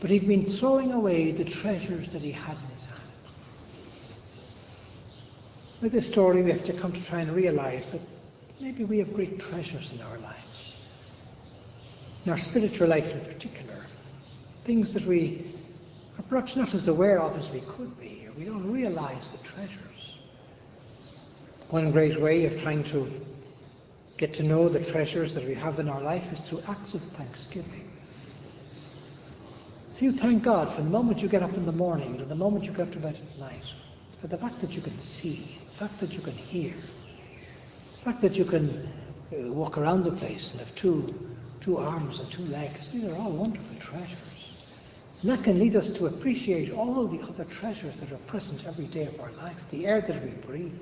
But 0.00 0.10
he'd 0.10 0.28
been 0.28 0.44
throwing 0.44 0.92
away 0.92 1.32
the 1.32 1.44
treasures 1.44 2.10
that 2.10 2.22
he 2.22 2.30
had 2.30 2.56
in 2.56 2.70
his 2.70 2.86
hand. 2.86 3.00
With 5.80 5.92
this 5.92 6.06
story, 6.06 6.42
we 6.42 6.50
have 6.50 6.64
to 6.64 6.72
come 6.72 6.92
to 6.92 7.04
try 7.04 7.20
and 7.20 7.32
realize 7.32 7.88
that 7.88 8.00
maybe 8.60 8.84
we 8.84 8.98
have 8.98 9.14
great 9.14 9.40
treasures 9.40 9.92
in 9.92 10.00
our 10.02 10.18
lives. 10.18 10.74
In 12.24 12.32
our 12.32 12.38
spiritual 12.38 12.88
life 12.88 13.12
in 13.12 13.20
particular, 13.20 13.86
things 14.64 14.92
that 14.94 15.04
we 15.06 15.44
are 16.18 16.22
perhaps 16.22 16.56
not 16.56 16.74
as 16.74 16.88
aware 16.88 17.20
of 17.20 17.36
as 17.36 17.50
we 17.50 17.60
could 17.60 17.98
be, 17.98 18.24
or 18.26 18.32
we 18.32 18.44
don't 18.44 18.70
realize 18.70 19.28
the 19.28 19.38
treasures. 19.38 20.16
One 21.70 21.90
great 21.92 22.20
way 22.20 22.44
of 22.46 22.60
trying 22.60 22.84
to 22.84 23.10
get 24.16 24.34
to 24.34 24.42
know 24.42 24.68
the 24.68 24.84
treasures 24.84 25.34
that 25.34 25.44
we 25.44 25.54
have 25.54 25.78
in 25.78 25.88
our 25.88 26.00
life 26.00 26.32
is 26.32 26.40
through 26.40 26.62
acts 26.68 26.94
of 26.94 27.02
thanksgiving. 27.02 27.88
If 29.98 30.02
you 30.02 30.12
thank 30.12 30.44
God 30.44 30.72
from 30.72 30.84
the 30.84 30.90
moment 30.90 31.22
you 31.22 31.28
get 31.28 31.42
up 31.42 31.54
in 31.54 31.66
the 31.66 31.72
morning 31.72 32.18
to 32.18 32.24
the 32.24 32.36
moment 32.36 32.64
you 32.64 32.70
get 32.70 32.92
to 32.92 33.00
bed 33.00 33.16
at 33.16 33.40
night, 33.40 33.74
for 34.20 34.28
the 34.28 34.38
fact 34.38 34.60
that 34.60 34.70
you 34.70 34.80
can 34.80 34.96
see, 35.00 35.58
the 35.72 35.86
fact 35.86 35.98
that 35.98 36.12
you 36.12 36.20
can 36.20 36.34
hear, 36.34 36.70
the 36.70 38.04
fact 38.04 38.20
that 38.20 38.38
you 38.38 38.44
can 38.44 38.68
uh, 39.32 39.52
walk 39.52 39.76
around 39.76 40.04
the 40.04 40.12
place 40.12 40.52
and 40.52 40.60
have 40.60 40.72
two, 40.76 41.12
two 41.58 41.78
arms 41.78 42.20
and 42.20 42.30
two 42.30 42.44
legs, 42.44 42.92
these 42.92 43.06
are 43.06 43.16
all 43.16 43.32
wonderful 43.32 43.76
treasures. 43.80 44.68
And 45.22 45.32
that 45.32 45.42
can 45.42 45.58
lead 45.58 45.74
us 45.74 45.92
to 45.94 46.06
appreciate 46.06 46.70
all 46.70 47.08
the 47.08 47.20
other 47.22 47.44
treasures 47.46 47.96
that 47.96 48.12
are 48.12 48.18
present 48.18 48.68
every 48.68 48.86
day 48.86 49.06
of 49.06 49.18
our 49.18 49.32
life 49.42 49.68
the 49.70 49.84
air 49.84 50.00
that 50.00 50.22
we 50.22 50.30
breathe, 50.46 50.78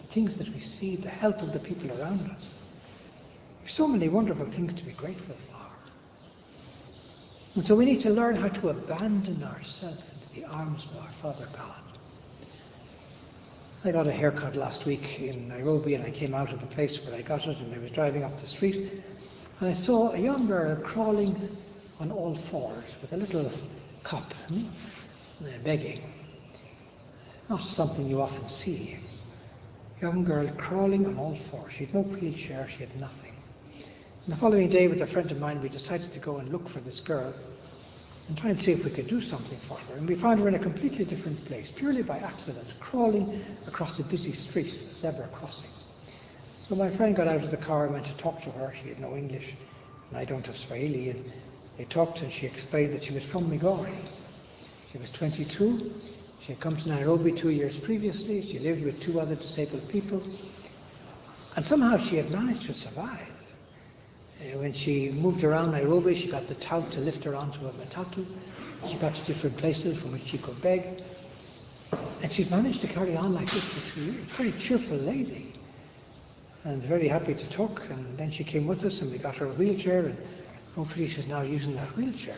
the 0.00 0.08
things 0.08 0.34
that 0.38 0.48
we 0.48 0.58
see, 0.58 0.96
the 0.96 1.08
health 1.08 1.40
of 1.40 1.52
the 1.52 1.60
people 1.60 1.88
around 2.00 2.28
us. 2.32 2.52
There's 3.60 3.74
so 3.74 3.86
many 3.86 4.08
wonderful 4.08 4.46
things 4.46 4.74
to 4.74 4.84
be 4.84 4.90
grateful 4.90 5.36
for. 5.36 5.65
And 7.56 7.64
so 7.64 7.74
we 7.74 7.86
need 7.86 8.00
to 8.00 8.10
learn 8.10 8.36
how 8.36 8.48
to 8.48 8.68
abandon 8.68 9.42
ourselves 9.42 10.04
into 10.12 10.34
the 10.34 10.44
arms 10.44 10.86
of 10.90 10.98
our 10.98 11.10
Father 11.22 11.48
God. 11.56 11.80
I 13.82 13.92
got 13.92 14.06
a 14.06 14.12
haircut 14.12 14.56
last 14.56 14.84
week 14.84 15.20
in 15.20 15.48
Nairobi 15.48 15.94
and 15.94 16.04
I 16.04 16.10
came 16.10 16.34
out 16.34 16.52
of 16.52 16.60
the 16.60 16.66
place 16.66 17.06
where 17.06 17.16
I 17.18 17.22
got 17.22 17.46
it 17.46 17.58
and 17.60 17.74
I 17.74 17.78
was 17.78 17.92
driving 17.92 18.24
up 18.24 18.38
the 18.38 18.46
street 18.46 18.92
and 19.60 19.70
I 19.70 19.72
saw 19.72 20.12
a 20.12 20.18
young 20.18 20.46
girl 20.46 20.76
crawling 20.76 21.34
on 21.98 22.12
all 22.12 22.34
fours 22.34 22.94
with 23.00 23.14
a 23.14 23.16
little 23.16 23.50
cup, 24.02 24.34
hmm, 24.50 24.66
begging. 25.64 26.02
Not 27.48 27.62
something 27.62 28.04
you 28.04 28.20
often 28.20 28.48
see. 28.48 28.98
Young 30.02 30.24
girl 30.24 30.46
crawling 30.58 31.06
on 31.06 31.16
all 31.16 31.36
fours. 31.36 31.72
She 31.72 31.86
had 31.86 31.94
no 31.94 32.02
wheelchair, 32.02 32.68
she 32.68 32.80
had 32.80 32.94
nothing. 33.00 33.35
And 34.26 34.34
the 34.34 34.40
following 34.40 34.68
day, 34.68 34.88
with 34.88 35.00
a 35.02 35.06
friend 35.06 35.30
of 35.30 35.38
mine, 35.38 35.62
we 35.62 35.68
decided 35.68 36.10
to 36.10 36.18
go 36.18 36.38
and 36.38 36.50
look 36.50 36.68
for 36.68 36.80
this 36.80 36.98
girl 36.98 37.32
and 38.26 38.36
try 38.36 38.50
and 38.50 38.60
see 38.60 38.72
if 38.72 38.84
we 38.84 38.90
could 38.90 39.06
do 39.06 39.20
something 39.20 39.56
for 39.56 39.78
her. 39.78 39.94
And 39.98 40.08
we 40.08 40.16
found 40.16 40.40
her 40.40 40.48
in 40.48 40.56
a 40.56 40.58
completely 40.58 41.04
different 41.04 41.44
place, 41.44 41.70
purely 41.70 42.02
by 42.02 42.18
accident, 42.18 42.66
crawling 42.80 43.40
across 43.68 44.00
a 44.00 44.04
busy 44.04 44.32
street, 44.32 44.66
a 44.66 44.92
zebra 44.92 45.28
crossing. 45.28 45.70
So 46.48 46.74
my 46.74 46.90
friend 46.90 47.14
got 47.14 47.28
out 47.28 47.44
of 47.44 47.52
the 47.52 47.56
car 47.56 47.84
and 47.84 47.92
went 47.92 48.06
to 48.06 48.16
talk 48.16 48.42
to 48.42 48.50
her. 48.50 48.74
She 48.82 48.88
had 48.88 48.98
no 48.98 49.14
English, 49.14 49.54
and 50.10 50.18
I 50.18 50.24
don't 50.24 50.44
have 50.44 50.56
Swahili. 50.56 51.10
And 51.10 51.32
they 51.78 51.84
talked, 51.84 52.22
and 52.22 52.32
she 52.32 52.46
explained 52.46 52.94
that 52.94 53.04
she 53.04 53.14
was 53.14 53.24
from 53.24 53.48
Migori. 53.48 53.94
She 54.90 54.98
was 54.98 55.12
22. 55.12 55.92
She 56.40 56.50
had 56.50 56.60
come 56.60 56.76
to 56.76 56.88
Nairobi 56.88 57.30
two 57.30 57.50
years 57.50 57.78
previously. 57.78 58.42
She 58.42 58.58
lived 58.58 58.84
with 58.84 58.98
two 58.98 59.20
other 59.20 59.36
disabled 59.36 59.88
people. 59.88 60.20
And 61.54 61.64
somehow 61.64 61.98
she 61.98 62.16
had 62.16 62.32
managed 62.32 62.64
to 62.64 62.74
survive. 62.74 63.35
Uh, 64.38 64.58
when 64.58 64.72
she 64.72 65.10
moved 65.12 65.44
around 65.44 65.72
Nairobi, 65.72 66.14
she 66.14 66.28
got 66.28 66.46
the 66.46 66.54
tout 66.56 66.90
to 66.92 67.00
lift 67.00 67.24
her 67.24 67.34
onto 67.34 67.66
a 67.66 67.72
matatu. 67.72 68.26
She 68.86 68.96
got 68.96 69.14
to 69.14 69.24
different 69.24 69.56
places 69.56 70.00
from 70.00 70.12
which 70.12 70.26
she 70.26 70.38
could 70.38 70.60
beg. 70.60 71.02
And 72.22 72.30
she'd 72.30 72.50
managed 72.50 72.82
to 72.82 72.86
carry 72.86 73.16
on 73.16 73.32
like 73.32 73.50
this 73.50 73.64
for 73.64 73.94
two 73.94 74.02
years. 74.02 74.24
Very 74.36 74.52
cheerful 74.52 74.98
lady. 74.98 75.52
And 76.64 76.82
very 76.82 77.08
happy 77.08 77.34
to 77.34 77.48
talk. 77.48 77.82
And 77.88 78.18
then 78.18 78.30
she 78.30 78.44
came 78.44 78.66
with 78.66 78.84
us 78.84 79.00
and 79.00 79.10
we 79.10 79.18
got 79.18 79.36
her 79.36 79.46
a 79.46 79.54
wheelchair 79.54 80.06
and 80.06 80.18
hopefully 80.74 81.08
she's 81.08 81.26
now 81.26 81.40
using 81.40 81.74
that 81.76 81.96
wheelchair. 81.96 82.36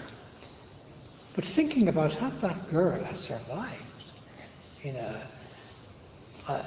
But 1.34 1.44
thinking 1.44 1.88
about 1.88 2.14
how 2.14 2.30
that 2.30 2.70
girl 2.70 3.02
has 3.04 3.18
survived 3.18 4.04
in 4.84 4.94
a, 4.94 5.20
a, 6.48 6.64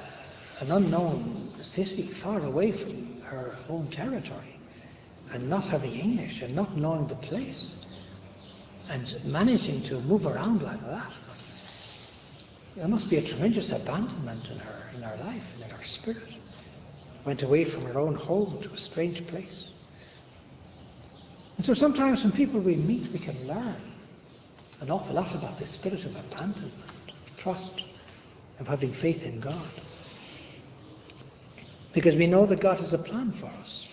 an 0.59 0.71
unknown 0.71 1.53
city 1.61 2.03
far 2.03 2.43
away 2.43 2.73
from 2.73 3.21
her 3.21 3.55
home 3.67 3.87
territory 3.87 4.57
and 5.33 5.49
not 5.49 5.67
having 5.67 5.93
English 5.93 6.41
and 6.41 6.55
not 6.55 6.75
knowing 6.75 7.07
the 7.07 7.15
place 7.15 7.79
and 8.89 9.17
managing 9.25 9.81
to 9.83 9.99
move 10.01 10.25
around 10.25 10.61
like 10.61 10.81
that. 10.81 11.11
There 12.75 12.87
must 12.87 13.09
be 13.09 13.17
a 13.17 13.21
tremendous 13.21 13.71
abandonment 13.71 14.49
in 14.49 14.57
her, 14.57 14.83
in 14.95 15.01
her 15.01 15.17
life 15.23 15.55
and 15.55 15.63
in 15.71 15.77
her 15.77 15.83
spirit. 15.83 16.35
Went 17.25 17.43
away 17.43 17.65
from 17.65 17.83
her 17.85 17.99
own 17.99 18.15
home 18.15 18.59
to 18.61 18.71
a 18.71 18.77
strange 18.77 19.25
place. 19.27 19.71
And 21.57 21.65
so 21.65 21.73
sometimes 21.73 22.23
when 22.23 22.31
people 22.31 22.59
we 22.59 22.75
meet, 22.75 23.11
we 23.11 23.19
can 23.19 23.35
learn 23.47 23.75
an 24.81 24.89
awful 24.89 25.13
lot 25.15 25.33
about 25.35 25.59
this 25.59 25.69
spirit 25.69 26.05
of 26.05 26.15
abandonment, 26.15 26.73
of 27.07 27.37
trust, 27.37 27.85
of 28.59 28.67
having 28.67 28.91
faith 28.91 29.25
in 29.25 29.39
God. 29.39 29.61
Because 31.93 32.15
we 32.15 32.25
know 32.25 32.45
that 32.45 32.61
God 32.61 32.79
has 32.79 32.93
a 32.93 32.97
plan 32.97 33.31
for 33.31 33.47
us. 33.61 33.87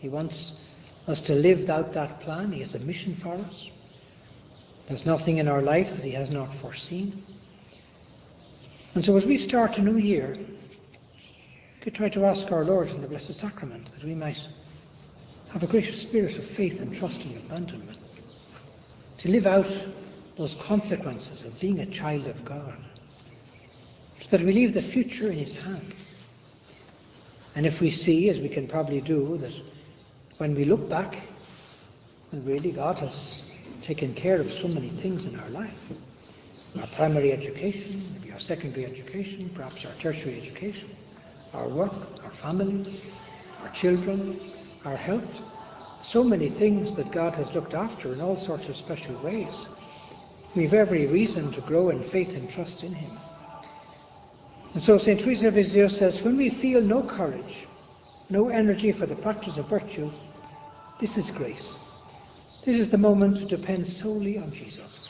He 0.00 0.08
wants 0.08 0.60
us 1.06 1.20
to 1.22 1.34
live 1.34 1.68
out 1.68 1.92
that 1.92 2.20
plan. 2.20 2.52
He 2.52 2.60
has 2.60 2.74
a 2.74 2.80
mission 2.80 3.14
for 3.14 3.34
us. 3.34 3.70
There's 4.86 5.06
nothing 5.06 5.38
in 5.38 5.48
our 5.48 5.62
life 5.62 5.94
that 5.94 6.04
He 6.04 6.12
has 6.12 6.30
not 6.30 6.54
foreseen. 6.54 7.22
And 8.94 9.04
so 9.04 9.16
as 9.16 9.24
we 9.26 9.36
start 9.36 9.78
a 9.78 9.82
new 9.82 9.96
year, 9.96 10.36
we 10.36 11.80
could 11.80 11.94
try 11.94 12.08
to 12.10 12.24
ask 12.26 12.52
our 12.52 12.64
Lord 12.64 12.88
in 12.90 13.02
the 13.02 13.08
Blessed 13.08 13.34
Sacrament 13.34 13.90
that 13.92 14.04
we 14.04 14.14
might 14.14 14.46
have 15.52 15.62
a 15.62 15.66
greater 15.66 15.92
spirit 15.92 16.38
of 16.38 16.44
faith 16.44 16.80
and 16.80 16.94
trust 16.94 17.24
and 17.24 17.36
abandonment, 17.36 17.98
to 19.18 19.30
live 19.30 19.46
out 19.46 19.86
those 20.36 20.54
consequences 20.56 21.44
of 21.44 21.58
being 21.60 21.80
a 21.80 21.86
child 21.86 22.26
of 22.26 22.44
God, 22.44 22.76
so 24.18 24.36
that 24.36 24.44
we 24.44 24.52
leave 24.52 24.74
the 24.74 24.82
future 24.82 25.28
in 25.30 25.38
His 25.38 25.62
hands. 25.62 26.26
And 27.56 27.66
if 27.66 27.80
we 27.80 27.90
see, 27.90 28.30
as 28.30 28.40
we 28.40 28.48
can 28.48 28.66
probably 28.66 29.00
do, 29.00 29.36
that 29.38 29.52
when 30.38 30.54
we 30.54 30.64
look 30.64 30.88
back, 30.88 31.16
well, 32.32 32.42
really 32.42 32.72
God 32.72 32.98
has 32.98 33.50
taken 33.82 34.14
care 34.14 34.40
of 34.40 34.50
so 34.50 34.66
many 34.66 34.88
things 34.88 35.26
in 35.26 35.38
our 35.38 35.48
life. 35.50 35.92
Our 36.80 36.86
primary 36.88 37.32
education, 37.32 38.02
maybe 38.14 38.32
our 38.32 38.40
secondary 38.40 38.84
education, 38.84 39.48
perhaps 39.54 39.84
our 39.84 39.92
tertiary 39.92 40.40
education, 40.40 40.88
our 41.52 41.68
work, 41.68 41.92
our 42.24 42.30
family, 42.30 43.00
our 43.62 43.70
children, 43.70 44.40
our 44.84 44.96
health. 44.96 45.42
So 46.02 46.24
many 46.24 46.50
things 46.50 46.94
that 46.96 47.12
God 47.12 47.36
has 47.36 47.54
looked 47.54 47.74
after 47.74 48.12
in 48.12 48.20
all 48.20 48.36
sorts 48.36 48.68
of 48.68 48.76
special 48.76 49.14
ways. 49.22 49.68
We've 50.56 50.74
every 50.74 51.06
reason 51.06 51.52
to 51.52 51.60
grow 51.60 51.90
in 51.90 52.02
faith 52.02 52.36
and 52.36 52.50
trust 52.50 52.82
in 52.82 52.92
Him. 52.92 53.18
And 54.72 54.82
so 54.82 54.98
St. 54.98 55.20
Teresa 55.20 55.48
of 55.48 55.54
Lisieux 55.54 55.88
says, 55.88 56.22
when 56.22 56.36
we 56.36 56.50
feel 56.50 56.80
no 56.80 57.02
courage, 57.02 57.66
no 58.34 58.48
energy 58.48 58.90
for 58.90 59.06
the 59.06 59.14
practice 59.14 59.58
of 59.58 59.68
virtue, 59.68 60.10
this 60.98 61.16
is 61.16 61.30
grace. 61.30 61.76
This 62.64 62.80
is 62.80 62.90
the 62.90 62.98
moment 62.98 63.36
to 63.38 63.44
depend 63.44 63.86
solely 63.86 64.38
on 64.38 64.50
Jesus. 64.50 65.08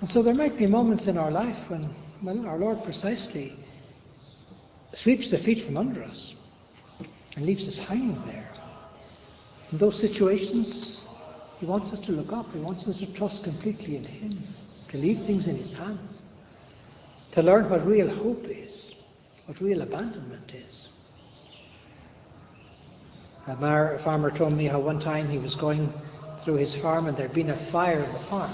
And 0.00 0.10
so 0.10 0.20
there 0.20 0.34
might 0.34 0.58
be 0.58 0.66
moments 0.66 1.06
in 1.06 1.16
our 1.16 1.30
life 1.30 1.70
when, 1.70 1.88
well, 2.20 2.44
our 2.48 2.58
Lord 2.58 2.82
precisely 2.82 3.52
sweeps 4.92 5.30
the 5.30 5.38
feet 5.38 5.62
from 5.62 5.76
under 5.76 6.02
us 6.02 6.34
and 7.36 7.46
leaves 7.46 7.68
us 7.68 7.78
hanging 7.78 8.20
there. 8.26 8.50
In 9.70 9.78
those 9.78 9.96
situations, 9.96 11.06
He 11.60 11.66
wants 11.66 11.92
us 11.92 12.00
to 12.00 12.12
look 12.12 12.32
up. 12.32 12.52
He 12.52 12.58
wants 12.58 12.88
us 12.88 12.98
to 12.98 13.06
trust 13.12 13.44
completely 13.44 13.94
in 13.98 14.04
Him, 14.04 14.36
to 14.88 14.98
leave 14.98 15.20
things 15.20 15.46
in 15.46 15.54
His 15.54 15.74
hands, 15.74 16.22
to 17.30 17.42
learn 17.42 17.70
what 17.70 17.86
real 17.86 18.08
hope 18.08 18.46
is, 18.48 18.96
what 19.46 19.60
real 19.60 19.82
abandonment 19.82 20.52
is. 20.56 20.87
A 23.48 23.98
farmer 23.98 24.30
told 24.30 24.52
me 24.52 24.66
how 24.66 24.78
one 24.78 24.98
time 24.98 25.26
he 25.26 25.38
was 25.38 25.56
going 25.56 25.90
through 26.42 26.56
his 26.56 26.74
farm 26.74 27.06
and 27.06 27.16
there'd 27.16 27.32
been 27.32 27.48
a 27.48 27.56
fire 27.56 27.98
in 27.98 28.12
the 28.12 28.18
farm. 28.18 28.50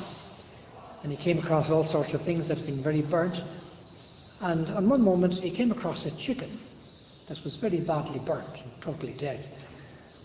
And 1.03 1.11
he 1.11 1.19
came 1.19 1.37
across 1.39 1.69
all 1.69 1.83
sorts 1.83 2.15
of 2.15 2.23
things 2.23 2.47
that 2.47 2.59
had 2.59 2.67
been 2.67 2.79
very 2.79 3.03
burnt. 3.03 3.43
And 4.41 4.71
on 4.71 4.89
one 4.89 5.03
moment 5.03 5.35
he 5.35 5.51
came 5.51 5.73
across 5.73 6.07
a 6.07 6.17
chicken 6.17 6.49
that 7.27 7.43
was 7.43 7.57
very 7.57 7.81
badly 7.81 8.21
burnt 8.21 8.63
and 8.63 8.81
totally 8.81 9.15
dead. 9.15 9.45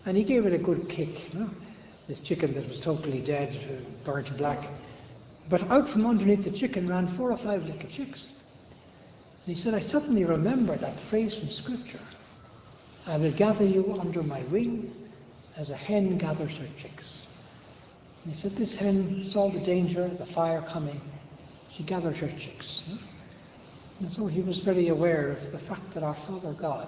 And 0.05 0.15
he 0.15 0.23
gave 0.23 0.45
it 0.45 0.53
a 0.53 0.59
good 0.59 0.87
kick. 0.87 1.33
You 1.33 1.39
know? 1.39 1.49
This 2.07 2.19
chicken 2.19 2.53
that 2.53 2.69
was 2.69 2.79
totally 2.79 3.21
dead, 3.21 3.49
uh, 3.71 3.89
burnt 4.03 4.37
black. 4.37 4.67
But 5.49 5.63
out 5.71 5.89
from 5.89 6.05
underneath 6.05 6.43
the 6.43 6.51
chicken 6.51 6.87
ran 6.87 7.07
four 7.07 7.31
or 7.31 7.37
five 7.37 7.65
little 7.65 7.89
chicks. 7.89 8.27
And 8.27 9.55
he 9.55 9.55
said, 9.55 9.73
I 9.73 9.79
suddenly 9.79 10.25
remember 10.25 10.75
that 10.75 10.99
phrase 10.99 11.39
from 11.39 11.49
Scripture 11.49 11.99
I 13.07 13.17
will 13.17 13.31
gather 13.31 13.65
you 13.65 13.97
under 13.99 14.23
my 14.23 14.41
wing 14.43 14.93
as 15.57 15.69
a 15.69 15.75
hen 15.75 16.17
gathers 16.17 16.57
her 16.57 16.67
chicks. 16.77 17.27
And 18.23 18.33
he 18.33 18.39
said 18.39 18.51
this 18.51 18.77
hen 18.77 19.23
saw 19.23 19.49
the 19.49 19.59
danger, 19.59 20.07
the 20.07 20.25
fire 20.25 20.61
coming. 20.61 20.99
She 21.71 21.83
gathered 21.83 22.17
her 22.17 22.27
chicks. 22.39 22.83
Hmm? 22.87 24.03
And 24.03 24.11
so 24.11 24.27
he 24.27 24.41
was 24.41 24.61
very 24.61 24.87
aware 24.87 25.31
of 25.31 25.51
the 25.51 25.57
fact 25.57 25.93
that 25.93 26.03
our 26.03 26.13
Father 26.13 26.53
God 26.53 26.87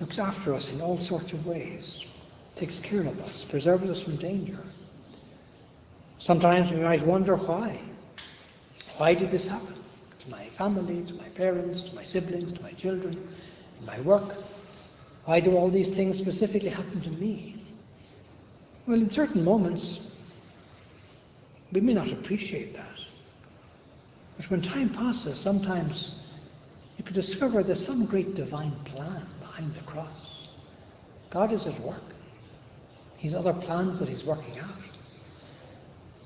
looks 0.00 0.18
after 0.18 0.54
us 0.54 0.72
in 0.72 0.80
all 0.80 0.96
sorts 0.96 1.32
of 1.32 1.46
ways, 1.46 2.06
takes 2.54 2.80
care 2.80 3.00
of 3.00 3.20
us, 3.20 3.44
preserves 3.44 3.88
us 3.90 4.02
from 4.02 4.16
danger. 4.16 4.58
Sometimes 6.18 6.72
we 6.72 6.80
might 6.80 7.02
wonder 7.02 7.36
why. 7.36 7.78
Why 8.96 9.14
did 9.14 9.30
this 9.30 9.48
happen? 9.48 9.74
To 10.20 10.30
my 10.30 10.44
family, 10.50 11.02
to 11.02 11.14
my 11.14 11.28
parents, 11.30 11.82
to 11.82 11.94
my 11.94 12.02
siblings, 12.02 12.52
to 12.52 12.62
my 12.62 12.72
children, 12.72 13.28
my 13.86 14.00
work. 14.00 14.34
Why 15.24 15.40
do 15.40 15.56
all 15.56 15.70
these 15.70 15.88
things 15.88 16.18
specifically 16.18 16.68
happen 16.68 17.00
to 17.00 17.10
me? 17.10 17.56
Well, 18.86 19.00
in 19.00 19.08
certain 19.08 19.42
moments, 19.42 20.20
we 21.72 21.80
may 21.80 21.94
not 21.94 22.12
appreciate 22.12 22.74
that. 22.74 22.98
But 24.36 24.50
when 24.50 24.60
time 24.60 24.90
passes, 24.90 25.38
sometimes 25.38 26.22
you 26.98 27.04
can 27.04 27.14
discover 27.14 27.62
there's 27.62 27.84
some 27.84 28.04
great 28.04 28.34
divine 28.34 28.74
plan 28.84 29.22
behind 29.40 29.72
the 29.72 29.82
cross. 29.82 30.82
God 31.30 31.52
is 31.52 31.66
at 31.66 31.78
work. 31.80 32.02
He's 33.16 33.34
other 33.34 33.54
plans 33.54 33.98
that 34.00 34.08
He's 34.08 34.24
working 34.24 34.58
out. 34.58 34.68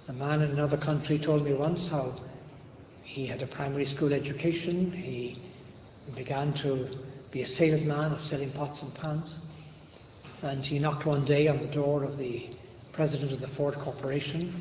A 0.09 0.12
man 0.12 0.43
in 0.43 0.50
another 0.50 0.76
country 0.76 1.19
told 1.19 1.45
me 1.45 1.52
once 1.52 1.88
how 1.88 2.14
he 3.05 3.26
had 3.26 3.43
a 3.43 3.47
primary 3.47 3.87
school 3.87 4.12
education. 4.12 4.90
He 4.90 5.37
began 6.17 6.52
to 6.55 6.88
be 7.30 7.42
a 7.42 7.47
salesman 7.47 8.12
of 8.12 8.20
selling 8.20 8.50
pots 8.52 8.82
and 8.82 8.94
pans. 8.94 9.50
And 10.42 10.64
he 10.64 10.78
knocked 10.78 11.04
one 11.04 11.25
day 11.25 11.49
on 11.49 11.58
the 11.58 11.66
door 11.66 12.04
of 12.04 12.16
the 12.16 12.49
president 12.92 13.32
of 13.32 13.40
the 13.40 13.47
Ford 13.47 13.75
Corporation, 13.75 14.52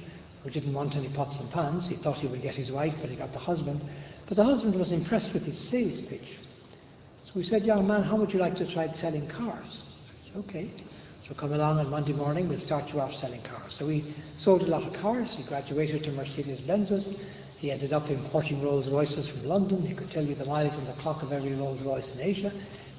who 0.44 0.50
didn't 0.50 0.74
want 0.74 0.96
any 0.96 1.08
pots 1.10 1.40
and 1.40 1.52
pans. 1.52 1.88
He 1.88 1.96
thought 1.96 2.18
he 2.18 2.28
would 2.28 2.42
get 2.42 2.56
his 2.56 2.72
wife, 2.72 2.96
but 3.02 3.10
he 3.10 3.16
got 3.16 3.32
the 3.32 3.40
husband. 3.40 3.82
But 4.28 4.38
the 4.38 4.44
husband 4.44 4.76
was 4.76 4.92
impressed 4.92 5.34
with 5.34 5.46
his 5.46 5.58
sales 5.58 6.02
pitch. 6.02 6.40
So 7.24 7.40
he 7.40 7.44
said, 7.44 7.64
Young 7.64 7.88
man, 7.88 8.04
how 8.04 8.16
would 8.18 8.34
you 8.34 8.40
like 8.40 8.56
to 8.56 8.66
try 8.66 8.92
selling 8.92 9.28
cars? 9.28 9.92
He 10.22 10.30
said, 10.30 10.38
Okay. 10.40 10.70
So 11.24 11.34
come 11.36 11.52
along 11.52 11.80
on 11.80 11.90
Monday 11.90 12.14
morning, 12.14 12.48
we'll 12.48 12.58
start 12.58 12.94
you 12.94 13.02
off 13.02 13.14
selling 13.14 13.42
cars. 13.42 13.74
So 13.74 13.88
he 13.90 14.02
sold 14.38 14.62
a 14.62 14.68
lot 14.68 14.84
of 14.84 14.94
cars. 14.94 15.36
He 15.36 15.44
graduated 15.44 16.06
to 16.06 16.12
Mercedes 16.14 16.62
Benzes. 16.62 17.47
He 17.60 17.72
ended 17.72 17.92
up 17.92 18.10
importing 18.10 18.62
Rolls 18.62 18.90
Royces 18.90 19.28
from 19.28 19.50
London. 19.50 19.82
He 19.82 19.96
could 19.96 20.12
tell 20.12 20.24
you 20.24 20.36
the 20.36 20.46
mileage 20.46 20.74
on 20.74 20.86
the 20.86 20.94
clock 20.94 21.24
of 21.24 21.34
every 21.34 21.54
Rolls 21.54 21.82
Royce 21.82 22.16
in 22.16 22.22
Asia. 22.22 22.52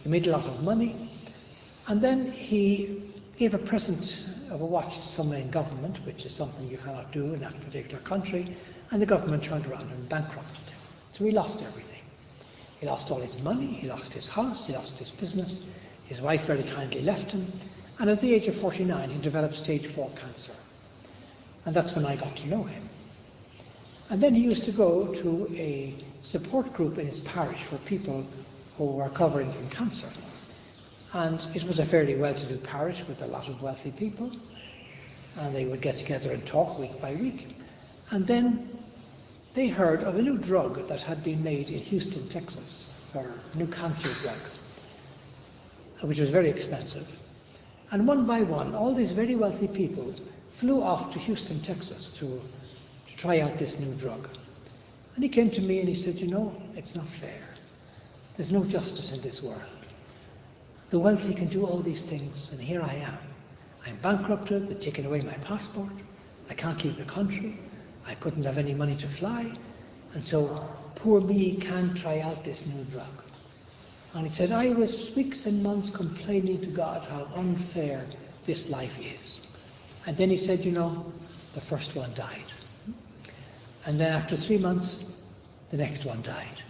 He 0.03 0.09
made 0.09 0.27
a 0.27 0.33
lot 0.33 0.45
of 0.47 0.65
money. 0.65 0.97
And 1.87 2.00
then 2.00 2.31
he 2.33 3.03
gave 3.37 3.55
a 3.55 3.59
present 3.59 4.27
of 4.50 4.61
a 4.61 4.67
watch 4.67 4.97
to 4.97 5.07
someone 5.07 5.38
in 5.38 5.50
government, 5.50 6.05
which 6.05 6.27
is 6.27 6.33
something 6.33 6.69
you 6.69 6.79
cannot 6.79 7.12
do 7.12 7.35
in 7.35 7.41
that 7.41 7.55
particular 7.61 8.00
country. 8.03 8.57
And 8.91 9.00
the 9.00 9.07
government 9.07 9.45
turned 9.45 9.67
around 9.67 9.91
and 9.93 10.09
bankrupted 10.09 10.67
him. 10.67 10.79
So 11.12 11.25
he 11.25 11.31
lost 11.31 11.62
everything. 11.62 12.03
He 12.81 12.87
lost 12.87 13.11
all 13.12 13.21
his 13.21 13.41
money, 13.43 13.67
he 13.67 13.88
lost 13.88 14.12
his 14.12 14.29
house, 14.29 14.67
he 14.67 14.73
lost 14.73 14.99
his 14.99 15.11
business. 15.11 15.71
His 16.07 16.21
wife 16.21 16.47
very 16.47 16.62
kindly 16.62 17.03
left 17.03 17.31
him. 17.31 17.47
And 18.00 18.11
at 18.11 18.21
the 18.21 18.35
age 18.35 18.49
of 18.49 18.57
49, 18.57 19.11
he 19.11 19.21
developed 19.21 19.55
stage 19.55 19.87
4 19.87 20.11
cancer. 20.21 20.53
And 21.65 21.75
that's 21.75 21.95
when 21.95 22.07
I 22.07 22.17
got 22.17 22.35
to 22.37 22.49
know 22.49 22.62
him. 22.65 22.83
And 24.11 24.21
then 24.21 24.35
he 24.35 24.41
used 24.41 24.65
to 24.65 24.73
go 24.73 25.12
to 25.15 25.49
a 25.55 25.95
support 26.23 26.73
group 26.73 26.99
in 26.99 27.07
his 27.07 27.21
parish 27.21 27.62
for 27.65 27.77
people 27.79 28.27
who 28.77 28.87
were 28.87 29.05
recovering 29.05 29.53
from 29.53 29.69
cancer. 29.71 30.09
And 31.12 31.47
it 31.55 31.65
was 31.65 31.79
a 31.79 31.85
fairly 31.85 32.17
well 32.17 32.35
to 32.35 32.47
do 32.47 32.57
parish 32.57 33.05
with 33.07 33.23
a 33.23 33.27
lot 33.27 33.49
of 33.49 33.62
wealthy 33.62 33.91
people. 33.91 34.31
And 35.38 35.55
they 35.55 35.67
would 35.67 35.81
get 35.81 35.97
together 35.97 36.33
and 36.33 36.45
talk 36.47 36.79
week 36.79 37.00
by 37.00 37.15
week. 37.15 37.49
And 38.11 38.27
then 38.27 38.71
they 39.55 39.69
heard 39.69 40.03
of 40.05 40.17
a 40.17 40.23
new 40.23 40.38
drug 40.38 40.87
that 40.88 41.03
had 41.03 41.23
been 41.25 41.43
made 41.43 41.71
in 41.71 41.79
Houston, 41.79 42.29
Texas, 42.29 43.07
for 43.12 43.27
a 43.27 43.59
new 43.59 43.67
cancer 43.67 44.09
drug, 44.23 44.38
which 46.03 46.19
was 46.19 46.31
very 46.31 46.49
expensive. 46.49 47.09
And 47.91 48.07
one 48.07 48.27
by 48.27 48.43
one, 48.43 48.75
all 48.75 48.95
these 48.95 49.12
very 49.12 49.35
wealthy 49.35 49.68
people 49.68 50.14
flew 50.51 50.83
off 50.83 51.12
to 51.12 51.18
Houston, 51.18 51.61
Texas 51.61 52.11
to, 52.18 52.27
to 52.27 52.58
try 53.18 53.40
out 53.40 53.59
this 53.59 53.78
new 53.81 53.92
drug. 53.94 54.28
And 55.14 55.24
he 55.24 55.28
came 55.28 55.50
to 55.50 55.61
me 55.61 55.81
and 55.81 55.88
he 55.88 55.94
said, 55.94 56.14
You 56.20 56.28
know, 56.28 56.54
it's 56.76 56.94
not 56.94 57.07
fair. 57.07 57.42
There's 58.37 58.52
no 58.52 58.64
justice 58.64 59.12
in 59.12 59.20
this 59.20 59.42
world. 59.42 59.61
The 60.90 60.98
wealthy 60.98 61.35
can 61.35 61.48
do 61.48 61.66
all 61.66 61.81
these 61.81 62.02
things, 62.02 62.50
and 62.52 62.61
here 62.61 62.81
I 62.81 62.94
am. 62.94 63.18
I'm 63.85 63.96
bankrupted, 63.96 64.68
they've 64.68 64.81
taken 64.81 65.04
away 65.04 65.20
my 65.20 65.35
passport, 65.44 65.92
I 66.48 66.54
can't 66.54 66.83
leave 66.85 66.96
the 66.96 67.04
country, 67.04 67.59
I 68.07 68.14
couldn't 68.14 68.44
have 68.44 68.57
any 68.57 68.74
money 68.74 68.96
to 68.96 69.09
fly, 69.09 69.52
and 70.14 70.24
so 70.24 70.64
poor 70.94 71.20
me 71.20 71.57
can't 71.57 71.96
try 71.96 72.20
out 72.20 72.44
this 72.44 72.64
new 72.66 72.85
drug. 72.85 73.22
And 74.14 74.26
he 74.26 74.33
said, 74.33 74.52
I 74.52 74.70
was 74.70 75.14
weeks 75.14 75.46
and 75.46 75.62
months 75.62 75.90
complaining 75.90 76.61
to 76.61 76.66
God 76.68 77.07
how 77.09 77.28
unfair 77.35 78.04
this 78.46 78.70
life 78.70 78.98
is. 79.00 79.40
And 80.07 80.16
then 80.16 80.31
he 80.31 80.38
said, 80.38 80.64
You 80.64 80.72
know, 80.72 81.12
the 81.54 81.61
first 81.61 81.94
one 81.96 82.14
died. 82.14 82.44
And 83.88 83.98
then 83.98 84.12
after 84.12 84.37
three 84.37 84.59
months, 84.59 85.11
the 85.70 85.79
next 85.79 86.05
one 86.05 86.20
died. 86.20 86.62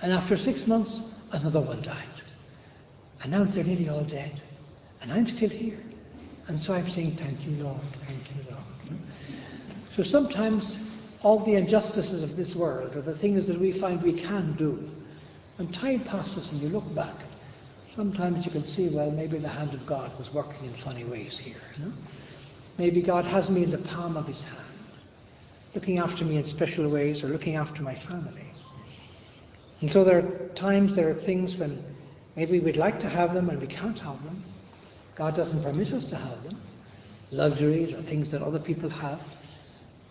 And 0.00 0.10
after 0.10 0.38
six 0.38 0.66
months, 0.66 1.14
another 1.32 1.60
one 1.60 1.82
died. 1.82 1.96
And 3.22 3.30
now 3.30 3.44
they're 3.44 3.62
nearly 3.62 3.90
all 3.90 4.04
dead. 4.04 4.40
And 5.02 5.12
I'm 5.12 5.26
still 5.26 5.50
here. 5.50 5.78
And 6.46 6.58
so 6.58 6.72
I'm 6.72 6.88
saying, 6.88 7.16
Thank 7.16 7.46
you, 7.46 7.62
Lord. 7.62 7.82
Thank 8.06 8.22
you, 8.30 8.50
Lord. 8.50 9.00
So 9.92 10.02
sometimes 10.02 10.82
all 11.22 11.40
the 11.40 11.56
injustices 11.56 12.22
of 12.22 12.38
this 12.38 12.56
world 12.56 12.96
are 12.96 13.02
the 13.02 13.14
things 13.14 13.44
that 13.44 13.60
we 13.60 13.70
find 13.70 14.00
we 14.00 14.14
can 14.14 14.54
do. 14.54 14.88
When 15.56 15.68
time 15.68 16.00
passes 16.00 16.52
and 16.52 16.62
you 16.62 16.70
look 16.70 16.94
back, 16.94 17.16
sometimes 17.90 18.46
you 18.46 18.50
can 18.50 18.64
see, 18.64 18.88
well, 18.88 19.10
maybe 19.10 19.36
the 19.36 19.48
hand 19.48 19.74
of 19.74 19.84
God 19.84 20.18
was 20.18 20.32
working 20.32 20.64
in 20.64 20.72
funny 20.72 21.04
ways 21.04 21.36
here. 21.36 21.60
You 21.76 21.84
know? 21.84 21.92
Maybe 22.78 23.02
God 23.02 23.26
has 23.26 23.50
me 23.50 23.64
in 23.64 23.70
the 23.70 23.76
palm 23.76 24.16
of 24.16 24.26
his 24.26 24.44
hand, 24.44 24.67
looking 25.74 25.98
after 25.98 26.24
me 26.24 26.36
in 26.36 26.44
special 26.44 26.88
ways 26.88 27.24
or 27.24 27.28
looking 27.28 27.56
after 27.56 27.82
my 27.82 27.94
family. 27.94 28.44
And 29.80 29.90
so 29.90 30.02
there 30.02 30.18
are 30.18 30.48
times, 30.54 30.94
there 30.94 31.08
are 31.08 31.14
things 31.14 31.56
when 31.56 31.82
maybe 32.36 32.58
we'd 32.60 32.76
like 32.76 32.98
to 33.00 33.08
have 33.08 33.34
them 33.34 33.48
and 33.48 33.60
we 33.60 33.66
can't 33.66 33.98
have 34.00 34.22
them. 34.24 34.42
God 35.14 35.34
doesn't 35.34 35.62
permit 35.62 35.92
us 35.92 36.06
to 36.06 36.16
have 36.16 36.42
them. 36.44 36.60
Luxuries 37.30 37.92
or 37.92 38.02
things 38.02 38.30
that 38.30 38.42
other 38.42 38.58
people 38.58 38.88
have. 38.88 39.22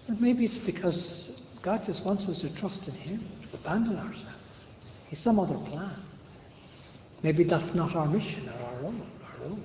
But 0.08 0.22
maybe 0.22 0.46
it's 0.46 0.60
because 0.60 1.42
God 1.62 1.86
just 1.86 2.06
wants 2.06 2.30
us 2.30 2.42
to 2.42 2.56
trust 2.56 2.88
in 2.88 2.94
Him, 2.94 3.28
to 3.50 3.58
abandon 3.58 3.98
ourselves. 3.98 4.68
He's 5.10 5.20
some 5.20 5.40
other 5.40 5.58
plan. 5.70 5.92
Maybe 7.24 7.44
that's 7.44 7.74
not 7.74 7.96
our 7.96 8.06
mission 8.06 8.48
or 8.48 8.66
our 8.66 8.86
own. 8.86 9.02
Our 9.24 9.46
own. 9.48 9.64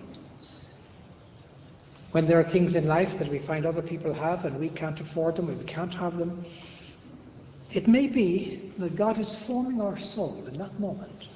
When 2.13 2.27
there 2.27 2.39
are 2.39 2.45
things 2.45 2.75
in 2.75 2.87
life 2.87 3.19
that 3.19 3.29
we 3.29 3.39
find 3.39 3.65
other 3.65 3.81
people 3.81 4.13
have 4.13 4.45
and 4.45 4.61
we 4.61 4.69
can't 4.69 5.01
afford 5.01 5.37
them, 5.37 5.47
we 5.47 5.65
can't 5.65 5.95
have 5.95 6.19
them, 6.19 6.45
it 7.73 7.89
may 7.89 8.07
be 8.07 8.71
that 8.77 8.97
God 8.97 9.19
is 9.19 9.35
forming 9.35 9.81
our 9.81 9.99
soul 9.99 10.45
in 10.47 10.59
that 10.59 10.79
moment 10.79 11.29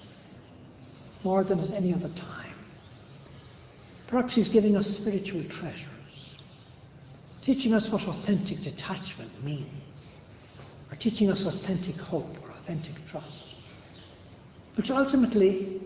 more 1.24 1.44
than 1.44 1.60
at 1.60 1.72
any 1.72 1.94
other 1.94 2.10
time. 2.10 2.52
Perhaps 4.06 4.34
He's 4.34 4.50
giving 4.50 4.76
us 4.76 4.86
spiritual 4.86 5.42
treasures, 5.44 6.36
teaching 7.40 7.72
us 7.72 7.90
what 7.90 8.06
authentic 8.06 8.60
detachment 8.60 9.30
means, 9.42 10.18
or 10.92 10.96
teaching 10.96 11.30
us 11.30 11.46
authentic 11.46 11.96
hope 11.96 12.36
or 12.44 12.50
authentic 12.50 13.02
trust, 13.06 13.54
which 14.76 14.90
ultimately 14.90 15.80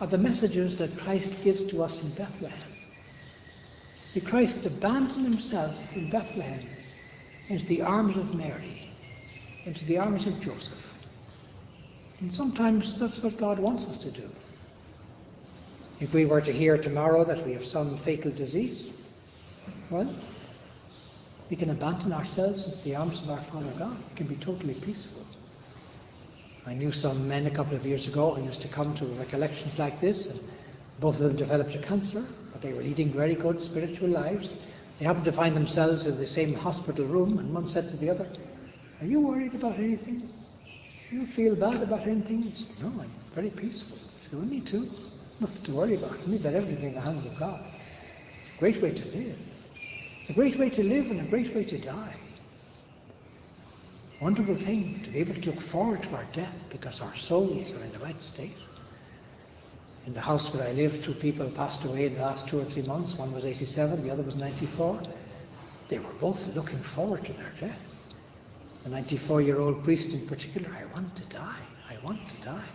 are 0.00 0.06
the 0.06 0.18
messages 0.18 0.76
that 0.76 0.96
Christ 0.98 1.42
gives 1.42 1.64
to 1.64 1.82
us 1.82 2.04
in 2.04 2.10
Bethlehem. 2.10 2.73
See, 4.14 4.20
Christ 4.20 4.64
abandoned 4.64 5.24
himself 5.24 5.96
in 5.96 6.08
Bethlehem 6.08 6.60
into 7.48 7.66
the 7.66 7.82
arms 7.82 8.16
of 8.16 8.32
Mary, 8.36 8.86
into 9.66 9.84
the 9.86 9.98
arms 9.98 10.28
of 10.28 10.38
Joseph. 10.38 11.04
And 12.20 12.32
sometimes 12.32 12.96
that's 12.96 13.24
what 13.24 13.36
God 13.36 13.58
wants 13.58 13.86
us 13.86 13.98
to 13.98 14.12
do. 14.12 14.30
If 15.98 16.14
we 16.14 16.26
were 16.26 16.40
to 16.40 16.52
hear 16.52 16.78
tomorrow 16.78 17.24
that 17.24 17.44
we 17.44 17.54
have 17.54 17.64
some 17.64 17.98
fatal 17.98 18.30
disease, 18.30 18.92
well, 19.90 20.14
we 21.50 21.56
can 21.56 21.70
abandon 21.70 22.12
ourselves 22.12 22.66
into 22.66 22.78
the 22.84 22.94
arms 22.94 23.20
of 23.20 23.30
our 23.30 23.42
Father 23.42 23.72
God. 23.76 23.96
We 24.10 24.16
can 24.16 24.28
be 24.28 24.36
totally 24.36 24.74
peaceful. 24.74 25.24
I 26.66 26.74
knew 26.74 26.92
some 26.92 27.26
men 27.26 27.46
a 27.46 27.50
couple 27.50 27.74
of 27.74 27.84
years 27.84 28.06
ago 28.06 28.34
who 28.34 28.44
used 28.44 28.62
to 28.62 28.68
come 28.68 28.94
to 28.94 29.06
recollections 29.06 29.76
like 29.80 30.00
this, 30.00 30.30
and 30.30 30.40
both 31.00 31.20
of 31.20 31.26
them 31.26 31.36
developed 31.36 31.74
a 31.74 31.78
cancer, 31.78 32.22
but 32.52 32.62
they 32.62 32.72
were 32.72 32.82
leading 32.82 33.10
very 33.10 33.34
good 33.34 33.60
spiritual 33.60 34.08
lives. 34.08 34.54
They 34.98 35.04
happened 35.04 35.24
to 35.24 35.32
find 35.32 35.54
themselves 35.56 36.06
in 36.06 36.16
the 36.16 36.26
same 36.26 36.54
hospital 36.54 37.04
room, 37.06 37.38
and 37.38 37.52
one 37.52 37.66
said 37.66 37.88
to 37.88 37.96
the 37.96 38.10
other, 38.10 38.28
Are 39.00 39.06
you 39.06 39.20
worried 39.20 39.54
about 39.54 39.78
anything? 39.78 40.28
Do 41.10 41.16
you 41.16 41.26
feel 41.26 41.56
bad 41.56 41.82
about 41.82 42.06
anything? 42.06 42.42
Said, 42.42 42.84
no, 42.84 43.02
I'm 43.02 43.10
very 43.32 43.50
peaceful. 43.50 43.98
So 44.18 44.36
me 44.36 44.60
too. 44.60 44.80
Nothing 45.40 45.64
to 45.64 45.72
worry 45.72 45.94
about. 45.96 46.26
Leave 46.28 46.42
that 46.44 46.54
everything 46.54 46.88
in 46.88 46.94
the 46.94 47.00
hands 47.00 47.26
of 47.26 47.38
God. 47.38 47.60
It's 48.46 48.56
a 48.56 48.58
great 48.58 48.80
way 48.80 48.90
to 48.92 49.18
live. 49.18 49.38
It's 50.20 50.30
a 50.30 50.32
great 50.32 50.56
way 50.56 50.70
to 50.70 50.82
live 50.82 51.10
and 51.10 51.20
a 51.20 51.24
great 51.24 51.54
way 51.54 51.64
to 51.64 51.78
die. 51.78 52.16
Wonderful 54.20 54.54
thing 54.54 55.00
to 55.02 55.10
be 55.10 55.18
able 55.18 55.34
to 55.34 55.50
look 55.50 55.60
forward 55.60 56.02
to 56.04 56.16
our 56.16 56.24
death 56.32 56.54
because 56.70 57.00
our 57.00 57.14
souls 57.14 57.74
are 57.74 57.84
in 57.84 57.92
the 57.92 57.98
right 57.98 58.22
state. 58.22 58.56
In 60.06 60.12
the 60.12 60.20
house 60.20 60.52
where 60.52 60.68
I 60.68 60.72
live, 60.72 61.02
two 61.02 61.14
people 61.14 61.48
passed 61.50 61.84
away 61.84 62.06
in 62.06 62.14
the 62.14 62.20
last 62.20 62.46
two 62.46 62.60
or 62.60 62.64
three 62.64 62.82
months. 62.82 63.16
One 63.16 63.32
was 63.32 63.44
87, 63.46 64.02
the 64.02 64.10
other 64.10 64.22
was 64.22 64.36
94. 64.36 65.00
They 65.88 65.98
were 65.98 66.12
both 66.20 66.46
looking 66.54 66.78
forward 66.78 67.24
to 67.24 67.32
their 67.32 67.52
death. 67.58 67.80
The 68.84 68.90
94 68.90 69.40
year 69.40 69.60
old 69.60 69.82
priest 69.82 70.12
in 70.12 70.26
particular, 70.26 70.68
I 70.78 70.84
want 70.94 71.16
to 71.16 71.24
die. 71.30 71.60
I 71.88 71.96
want 72.04 72.20
to 72.28 72.42
die. 72.42 72.68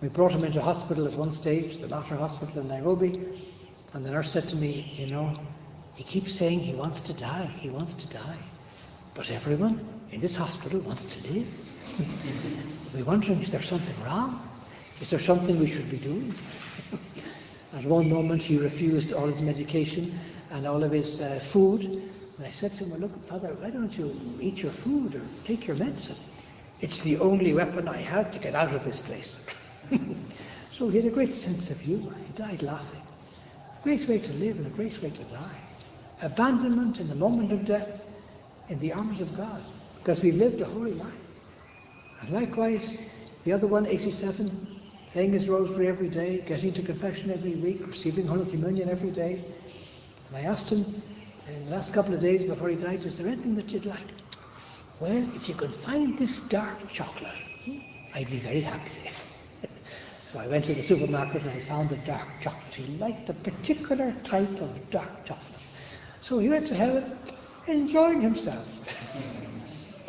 We 0.00 0.08
brought 0.08 0.32
him 0.32 0.44
into 0.44 0.60
hospital 0.60 1.06
at 1.06 1.14
one 1.14 1.32
stage, 1.32 1.78
the 1.78 1.88
Mater 1.88 2.16
Hospital 2.16 2.62
in 2.62 2.68
Nairobi, 2.68 3.20
and 3.94 4.04
the 4.04 4.10
nurse 4.10 4.30
said 4.30 4.48
to 4.50 4.56
me, 4.56 4.92
You 4.96 5.06
know, 5.08 5.34
he 5.94 6.04
keeps 6.04 6.32
saying 6.32 6.60
he 6.60 6.74
wants 6.74 7.00
to 7.02 7.12
die, 7.12 7.46
he 7.58 7.70
wants 7.70 7.94
to 7.96 8.06
die. 8.08 8.36
But 9.16 9.30
everyone 9.30 9.80
in 10.12 10.20
this 10.20 10.36
hospital 10.36 10.80
wants 10.80 11.06
to 11.06 11.32
live. 11.32 11.46
We're 12.94 13.04
wondering, 13.04 13.40
is 13.40 13.50
there 13.50 13.62
something 13.62 14.04
wrong? 14.04 14.40
Is 15.00 15.10
there 15.10 15.20
something 15.20 15.58
we 15.58 15.66
should 15.66 15.90
be 15.90 15.96
doing? 15.96 16.34
At 17.74 17.84
one 17.84 18.08
moment, 18.08 18.42
he 18.42 18.56
refused 18.56 19.12
all 19.12 19.26
his 19.26 19.42
medication 19.42 20.16
and 20.50 20.66
all 20.66 20.84
of 20.84 20.92
his 20.92 21.20
uh, 21.20 21.40
food. 21.42 21.82
And 21.82 22.46
I 22.46 22.50
said 22.50 22.72
to 22.74 22.84
him, 22.84 22.90
well, 22.90 23.00
look, 23.00 23.26
Father, 23.26 23.48
why 23.60 23.70
don't 23.70 23.96
you 23.98 24.14
eat 24.40 24.62
your 24.62 24.70
food 24.70 25.16
or 25.16 25.22
take 25.44 25.66
your 25.66 25.76
medicine? 25.76 26.16
It's 26.80 27.00
the 27.02 27.18
only 27.18 27.52
weapon 27.52 27.88
I 27.88 27.96
have 27.96 28.30
to 28.32 28.38
get 28.38 28.54
out 28.54 28.72
of 28.72 28.84
this 28.84 29.00
place. 29.00 29.44
so 30.70 30.88
he 30.88 30.98
had 30.98 31.06
a 31.06 31.14
great 31.14 31.32
sense 31.32 31.70
of 31.70 31.80
humour. 31.80 32.14
He 32.26 32.32
died 32.42 32.62
laughing. 32.62 33.02
Great 33.82 34.08
way 34.08 34.18
to 34.18 34.32
live 34.34 34.56
and 34.56 34.66
a 34.66 34.70
great 34.70 35.00
way 35.02 35.10
to 35.10 35.24
die. 35.24 35.56
Abandonment 36.22 37.00
in 37.00 37.08
the 37.08 37.14
moment 37.14 37.52
of 37.52 37.66
death 37.66 38.02
in 38.68 38.78
the 38.78 38.92
arms 38.92 39.20
of 39.20 39.36
God 39.36 39.62
because 39.98 40.22
we've 40.22 40.36
lived 40.36 40.60
a 40.60 40.64
holy 40.64 40.94
life. 40.94 41.12
And 42.20 42.30
likewise, 42.30 42.96
the 43.44 43.52
other 43.52 43.66
one, 43.66 43.86
87, 43.86 44.73
saying 45.14 45.32
his 45.32 45.48
rosary 45.48 45.86
every 45.86 46.08
day, 46.08 46.38
getting 46.38 46.72
to 46.72 46.82
confession 46.82 47.30
every 47.30 47.54
week, 47.54 47.86
receiving 47.86 48.26
Holy 48.26 48.50
Communion 48.50 48.88
every 48.88 49.12
day. 49.12 49.44
And 50.28 50.36
I 50.36 50.40
asked 50.40 50.72
him 50.72 50.84
in 51.46 51.66
the 51.66 51.70
last 51.70 51.94
couple 51.94 52.12
of 52.12 52.20
days 52.20 52.42
before 52.42 52.68
he 52.68 52.74
died, 52.74 53.04
is 53.04 53.16
there 53.16 53.28
anything 53.28 53.54
that 53.54 53.70
you'd 53.70 53.86
like? 53.86 54.08
Well, 54.98 55.24
if 55.36 55.48
you 55.48 55.54
could 55.54 55.72
find 55.72 56.18
this 56.18 56.40
dark 56.48 56.90
chocolate, 56.90 57.30
I'd 58.12 58.28
be 58.28 58.38
very 58.38 58.60
happy. 58.60 58.90
so 60.32 60.40
I 60.40 60.48
went 60.48 60.64
to 60.64 60.74
the 60.74 60.82
supermarket 60.82 61.42
and 61.42 61.50
I 61.52 61.60
found 61.60 61.90
the 61.90 61.96
dark 61.98 62.26
chocolate. 62.40 62.74
He 62.74 62.96
liked 62.96 63.28
a 63.28 63.34
particular 63.34 64.12
type 64.24 64.60
of 64.60 64.90
dark 64.90 65.24
chocolate. 65.24 65.62
So 66.22 66.40
he 66.40 66.48
went 66.48 66.66
to 66.66 66.74
heaven 66.74 67.16
enjoying 67.68 68.20
himself. 68.20 68.66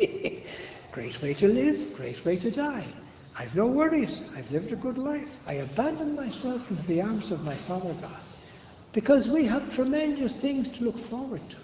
great 0.90 1.22
way 1.22 1.32
to 1.34 1.46
live, 1.46 1.94
great 1.94 2.24
way 2.24 2.36
to 2.38 2.50
die. 2.50 2.84
I've 3.38 3.54
no 3.54 3.66
worries. 3.66 4.22
I've 4.34 4.50
lived 4.50 4.72
a 4.72 4.76
good 4.76 4.96
life. 4.96 5.28
I 5.46 5.54
abandon 5.54 6.14
myself 6.14 6.70
into 6.70 6.82
the 6.84 7.02
arms 7.02 7.30
of 7.30 7.44
my 7.44 7.54
Father 7.54 7.92
God. 8.00 8.20
Because 8.92 9.28
we 9.28 9.44
have 9.44 9.74
tremendous 9.74 10.32
things 10.32 10.70
to 10.70 10.84
look 10.84 10.98
forward 10.98 11.42
to. 11.50 11.56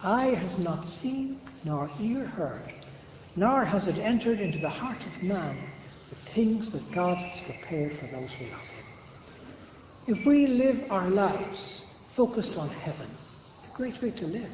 Eye 0.00 0.34
has 0.34 0.58
not 0.58 0.84
seen, 0.84 1.38
nor 1.64 1.88
ear 2.00 2.24
heard, 2.24 2.74
nor 3.36 3.64
has 3.64 3.86
it 3.86 3.98
entered 3.98 4.40
into 4.40 4.58
the 4.58 4.68
heart 4.68 5.06
of 5.06 5.22
man 5.22 5.56
the 6.10 6.16
things 6.16 6.72
that 6.72 6.90
God 6.90 7.16
has 7.18 7.40
prepared 7.40 7.92
for 7.92 8.06
those 8.06 8.32
who 8.32 8.44
love 8.46 8.60
Him. 8.60 8.84
If 10.08 10.26
we 10.26 10.46
live 10.48 10.90
our 10.90 11.08
lives 11.08 11.86
focused 12.08 12.58
on 12.58 12.68
heaven, 12.68 13.08
it's 13.62 13.72
a 13.72 13.76
great 13.76 14.02
way 14.02 14.10
to 14.10 14.26
live. 14.26 14.50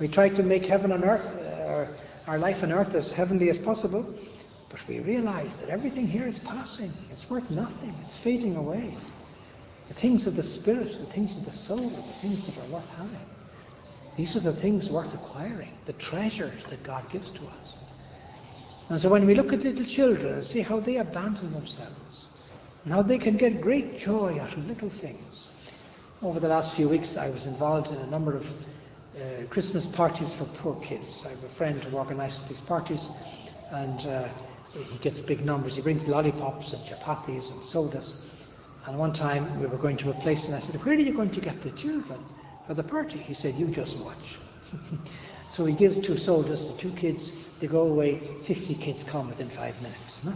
We 0.00 0.08
try 0.08 0.30
to 0.30 0.42
make 0.42 0.64
heaven 0.64 0.90
on 0.90 1.04
earth, 1.04 1.26
uh, 1.26 2.30
our 2.30 2.38
life 2.38 2.64
on 2.64 2.72
earth, 2.72 2.94
as 2.94 3.12
heavenly 3.12 3.50
as 3.50 3.58
possible, 3.58 4.14
but 4.74 4.88
we 4.88 4.98
realize 4.98 5.54
that 5.54 5.68
everything 5.68 6.04
here 6.04 6.26
is 6.26 6.40
passing. 6.40 6.92
It's 7.12 7.30
worth 7.30 7.48
nothing. 7.48 7.94
It's 8.02 8.16
fading 8.16 8.56
away. 8.56 8.92
The 9.86 9.94
things 9.94 10.26
of 10.26 10.34
the 10.34 10.42
spirit, 10.42 10.98
the 10.98 11.06
things 11.06 11.36
of 11.36 11.44
the 11.44 11.52
soul, 11.52 11.90
the 11.90 12.02
things 12.20 12.44
that 12.46 12.58
are 12.60 12.68
worth 12.72 12.88
having. 12.96 13.26
These 14.16 14.34
are 14.34 14.40
the 14.40 14.52
things 14.52 14.90
worth 14.90 15.14
acquiring, 15.14 15.70
the 15.84 15.92
treasures 15.92 16.64
that 16.64 16.82
God 16.82 17.08
gives 17.08 17.30
to 17.30 17.42
us. 17.42 17.74
And 18.88 19.00
so 19.00 19.10
when 19.10 19.26
we 19.26 19.36
look 19.36 19.52
at 19.52 19.62
little 19.62 19.84
children 19.84 20.34
and 20.34 20.44
see 20.44 20.60
how 20.60 20.80
they 20.80 20.96
abandon 20.96 21.52
themselves, 21.52 22.30
and 22.82 22.92
how 22.92 23.02
they 23.02 23.18
can 23.18 23.36
get 23.36 23.60
great 23.60 23.96
joy 23.96 24.40
out 24.40 24.56
of 24.56 24.66
little 24.66 24.90
things. 24.90 25.46
Over 26.20 26.40
the 26.40 26.48
last 26.48 26.74
few 26.74 26.88
weeks, 26.88 27.16
I 27.16 27.30
was 27.30 27.46
involved 27.46 27.92
in 27.92 27.98
a 27.98 28.06
number 28.06 28.34
of 28.34 28.50
uh, 28.50 29.46
Christmas 29.50 29.86
parties 29.86 30.34
for 30.34 30.46
poor 30.46 30.74
kids. 30.82 31.24
I 31.24 31.30
have 31.30 31.44
a 31.44 31.48
friend 31.48 31.82
who 31.84 31.96
organises 31.96 32.42
these 32.44 32.60
parties, 32.60 33.08
and 33.70 34.06
uh, 34.06 34.28
he 34.82 34.98
gets 34.98 35.20
big 35.20 35.44
numbers. 35.44 35.76
He 35.76 35.82
brings 35.82 36.06
lollipops 36.06 36.72
and 36.72 36.82
chapatis 36.84 37.52
and 37.52 37.62
sodas. 37.62 38.24
And 38.86 38.98
one 38.98 39.12
time 39.12 39.60
we 39.60 39.66
were 39.66 39.78
going 39.78 39.96
to 39.98 40.10
a 40.10 40.14
place, 40.14 40.46
and 40.46 40.54
I 40.54 40.58
said, 40.58 40.76
Where 40.84 40.94
are 40.94 40.98
you 40.98 41.12
going 41.12 41.30
to 41.30 41.40
get 41.40 41.62
the 41.62 41.70
children 41.70 42.22
for 42.66 42.74
the 42.74 42.82
party? 42.82 43.18
He 43.18 43.34
said, 43.34 43.54
You 43.54 43.68
just 43.68 43.98
watch. 43.98 44.38
so 45.50 45.64
he 45.64 45.74
gives 45.74 45.98
two 45.98 46.16
sodas 46.16 46.64
to 46.64 46.76
two 46.76 46.90
kids. 46.92 47.48
They 47.60 47.66
go 47.66 47.82
away. 47.82 48.18
50 48.18 48.74
kids 48.74 49.02
come 49.02 49.28
within 49.28 49.48
five 49.48 49.80
minutes. 49.80 50.24
No? 50.24 50.34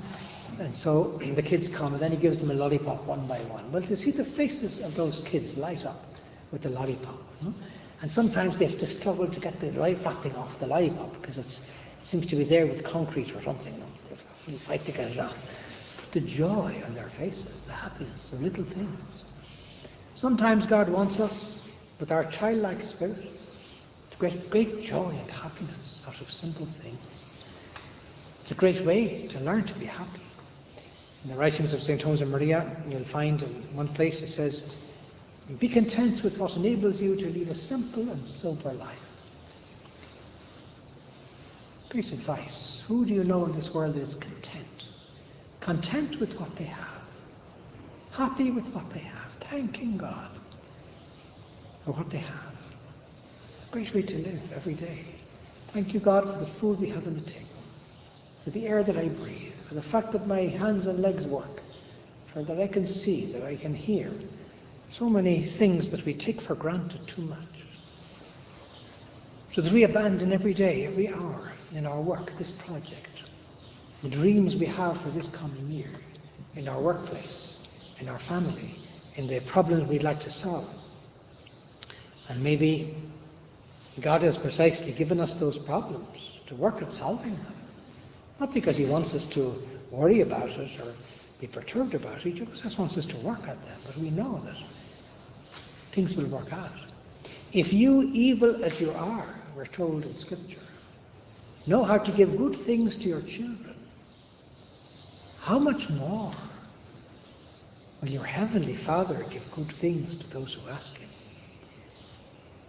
And 0.60 0.74
so 0.74 1.18
the 1.34 1.42
kids 1.42 1.68
come, 1.68 1.92
and 1.92 2.02
then 2.02 2.10
he 2.10 2.16
gives 2.16 2.40
them 2.40 2.50
a 2.50 2.54
lollipop 2.54 3.04
one 3.06 3.26
by 3.26 3.38
one. 3.40 3.70
Well, 3.70 3.82
to 3.82 3.96
see 3.96 4.12
the 4.12 4.24
faces 4.24 4.80
of 4.80 4.94
those 4.94 5.20
kids 5.22 5.56
light 5.58 5.84
up 5.84 6.04
with 6.52 6.62
the 6.62 6.70
lollipop. 6.70 7.18
No? 7.42 7.52
And 8.00 8.12
sometimes 8.12 8.56
they 8.56 8.64
have 8.66 8.78
to 8.78 8.86
struggle 8.86 9.26
to 9.26 9.40
get 9.40 9.58
the 9.60 9.72
right 9.72 9.98
wrapping 10.04 10.34
off 10.36 10.58
the 10.60 10.68
lollipop 10.68 11.20
because 11.20 11.36
it 11.36 11.60
seems 12.08 12.24
to 12.24 12.36
be 12.36 12.44
there 12.44 12.66
with 12.66 12.82
concrete 12.82 13.34
or 13.36 13.42
something. 13.42 13.74
They 14.46 14.54
fight 14.54 14.82
to 14.86 14.92
get 14.92 15.10
it 15.10 15.18
off 15.18 15.36
the 16.12 16.20
joy 16.20 16.82
on 16.86 16.94
their 16.94 17.08
faces, 17.08 17.60
the 17.62 17.72
happiness, 17.72 18.30
the 18.30 18.36
little 18.36 18.64
things. 18.64 19.24
Sometimes 20.14 20.66
God 20.66 20.88
wants 20.88 21.20
us, 21.20 21.70
with 22.00 22.10
our 22.10 22.24
childlike 22.24 22.82
spirit, 22.82 23.18
to 24.10 24.18
get 24.18 24.48
great 24.48 24.82
joy 24.82 25.10
and 25.10 25.30
happiness 25.30 26.02
out 26.08 26.18
of 26.22 26.30
simple 26.30 26.64
things. 26.64 26.98
It's 28.40 28.52
a 28.52 28.54
great 28.54 28.80
way 28.86 29.26
to 29.26 29.40
learn 29.40 29.64
to 29.64 29.74
be 29.78 29.84
happy. 29.84 30.22
In 31.24 31.30
the 31.30 31.36
writings 31.36 31.74
of 31.74 31.82
St. 31.82 32.00
Jose 32.00 32.24
Maria, 32.24 32.64
you'll 32.88 33.04
find 33.04 33.42
in 33.42 33.50
one 33.76 33.88
place 33.88 34.22
it 34.22 34.28
says, 34.28 34.82
Be 35.58 35.68
content 35.68 36.24
with 36.24 36.38
what 36.38 36.56
enables 36.56 37.02
you 37.02 37.16
to 37.16 37.26
lead 37.26 37.50
a 37.50 37.54
simple 37.54 38.08
and 38.10 38.26
sober 38.26 38.72
life. 38.72 39.07
Great 41.88 42.12
advice. 42.12 42.84
Who 42.86 43.04
do 43.04 43.14
you 43.14 43.24
know 43.24 43.44
in 43.46 43.52
this 43.52 43.72
world 43.72 43.94
that 43.94 44.00
is 44.00 44.14
content? 44.14 44.68
content 45.68 46.18
with 46.18 46.40
what 46.40 46.56
they 46.56 46.64
have, 46.64 47.02
happy 48.10 48.50
with 48.50 48.66
what 48.74 48.88
they 48.90 49.00
have, 49.00 49.32
thanking 49.32 49.98
God 49.98 50.30
for 51.84 51.92
what 51.92 52.08
they 52.08 52.16
have. 52.16 52.54
Great 53.70 53.92
way 53.92 54.00
to 54.00 54.16
live 54.16 54.52
every 54.54 54.72
day. 54.72 55.04
Thank 55.74 55.92
you, 55.92 56.00
God, 56.00 56.24
for 56.24 56.38
the 56.38 56.46
food 56.46 56.80
we 56.80 56.88
have 56.88 57.06
on 57.06 57.16
the 57.16 57.20
table, 57.20 57.62
for 58.44 58.48
the 58.50 58.66
air 58.66 58.82
that 58.82 58.96
I 58.96 59.08
breathe, 59.08 59.52
for 59.68 59.74
the 59.74 59.82
fact 59.82 60.12
that 60.12 60.26
my 60.26 60.40
hands 60.40 60.86
and 60.86 61.00
legs 61.00 61.26
work, 61.26 61.60
for 62.28 62.42
that 62.42 62.58
I 62.58 62.66
can 62.66 62.86
see, 62.86 63.30
that 63.32 63.42
I 63.42 63.56
can 63.56 63.74
hear. 63.74 64.10
So 64.88 65.10
many 65.10 65.42
things 65.42 65.90
that 65.90 66.06
we 66.06 66.14
take 66.14 66.40
for 66.40 66.54
granted 66.54 67.06
too 67.06 67.20
much. 67.20 67.38
So 69.52 69.60
that 69.60 69.70
we 69.70 69.84
abandon 69.84 70.32
every 70.32 70.54
day, 70.54 70.86
every 70.86 71.12
hour 71.12 71.52
in 71.72 71.86
our 71.86 72.00
work, 72.00 72.32
this 72.38 72.50
project, 72.50 73.24
the 74.02 74.08
dreams 74.08 74.56
we 74.56 74.66
have 74.66 75.00
for 75.00 75.10
this 75.10 75.28
coming 75.28 75.68
year 75.70 75.90
in 76.54 76.68
our 76.68 76.80
workplace, 76.80 77.98
in 78.00 78.08
our 78.08 78.18
family, 78.18 78.70
in 79.16 79.26
the 79.26 79.40
problems 79.46 79.88
we'd 79.88 80.02
like 80.02 80.20
to 80.20 80.30
solve. 80.30 80.68
And 82.28 82.42
maybe 82.42 82.94
God 84.00 84.22
has 84.22 84.38
precisely 84.38 84.92
given 84.92 85.20
us 85.20 85.34
those 85.34 85.58
problems 85.58 86.40
to 86.46 86.54
work 86.54 86.82
at 86.82 86.92
solving 86.92 87.34
them. 87.34 87.54
Not 88.38 88.54
because 88.54 88.76
He 88.76 88.86
wants 88.86 89.14
us 89.14 89.26
to 89.26 89.54
worry 89.90 90.20
about 90.20 90.56
it 90.56 90.80
or 90.80 90.92
be 91.40 91.46
perturbed 91.46 91.94
about 91.94 92.16
it, 92.16 92.22
He 92.22 92.32
just 92.32 92.78
wants 92.78 92.96
us 92.96 93.06
to 93.06 93.16
work 93.18 93.40
at 93.48 93.60
them. 93.62 93.78
But 93.86 93.96
we 93.96 94.10
know 94.10 94.40
that 94.44 94.56
things 95.90 96.16
will 96.16 96.26
work 96.26 96.52
out. 96.52 96.70
If 97.52 97.72
you, 97.72 98.02
evil 98.12 98.62
as 98.64 98.80
you 98.80 98.90
are, 98.92 99.26
we're 99.56 99.66
told 99.66 100.04
in 100.04 100.12
Scripture, 100.12 100.60
know 101.68 101.84
how 101.84 101.98
to 101.98 102.12
give 102.12 102.36
good 102.36 102.56
things 102.56 102.96
to 102.96 103.08
your 103.08 103.22
children, 103.22 103.74
how 105.36 105.58
much 105.58 105.88
more 105.90 106.32
will 108.00 108.08
your 108.08 108.24
heavenly 108.24 108.74
Father 108.74 109.24
give 109.30 109.50
good 109.52 109.70
things 109.70 110.16
to 110.16 110.30
those 110.30 110.54
who 110.54 110.68
ask 110.68 110.98
Him? 110.98 111.08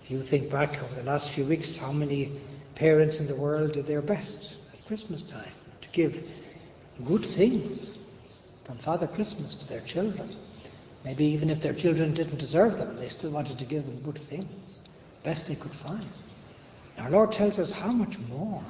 If 0.04 0.12
you 0.12 0.22
think 0.22 0.50
back 0.50 0.82
over 0.84 0.96
the 0.96 1.04
last 1.04 1.32
few 1.32 1.46
weeks, 1.46 1.78
how 1.78 1.92
many 1.92 2.32
parents 2.76 3.20
in 3.20 3.28
the 3.28 3.36
world 3.36 3.74
did 3.74 3.86
their 3.86 4.02
best 4.02 4.58
at 4.74 4.86
Christmas 4.88 5.22
time 5.22 5.52
to 5.82 5.90
give 5.90 6.30
good 7.06 7.24
things 7.24 7.98
from 8.64 8.78
Father 8.78 9.08
Christmas 9.08 9.56
to 9.56 9.68
their 9.68 9.82
children? 9.82 10.30
Maybe 11.06 11.26
even 11.26 11.50
if 11.50 11.62
their 11.62 11.74
children 11.74 12.14
didn't 12.14 12.40
deserve 12.40 12.78
them, 12.78 12.96
they 12.98 13.08
still 13.08 13.32
wanted 13.32 13.60
to 13.60 13.66
give 13.66 13.86
them 13.86 14.00
good 14.02 14.18
things, 14.18 14.80
best 15.24 15.48
they 15.48 15.56
could 15.56 15.72
find. 15.72 16.06
Our 17.02 17.10
Lord 17.10 17.32
tells 17.32 17.60
us 17.60 17.72
how 17.72 17.92
much 17.92 18.20
more 18.30 18.64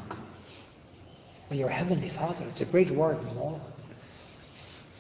will 1.50 1.58
your 1.58 1.70
Heavenly 1.70 2.10
Father, 2.10 2.46
it's 2.48 2.62
a 2.62 2.66
great 2.66 2.92
word, 2.92 3.22
more, 3.36 3.60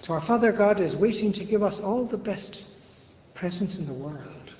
So 0.01 0.13
our 0.13 0.21
Father 0.21 0.51
God 0.51 0.79
is 0.79 0.95
waiting 0.95 1.31
to 1.33 1.43
give 1.43 1.61
us 1.61 1.79
all 1.79 2.05
the 2.05 2.17
best 2.17 2.65
presents 3.35 3.77
in 3.77 3.85
the 3.85 3.93
world, 3.93 4.55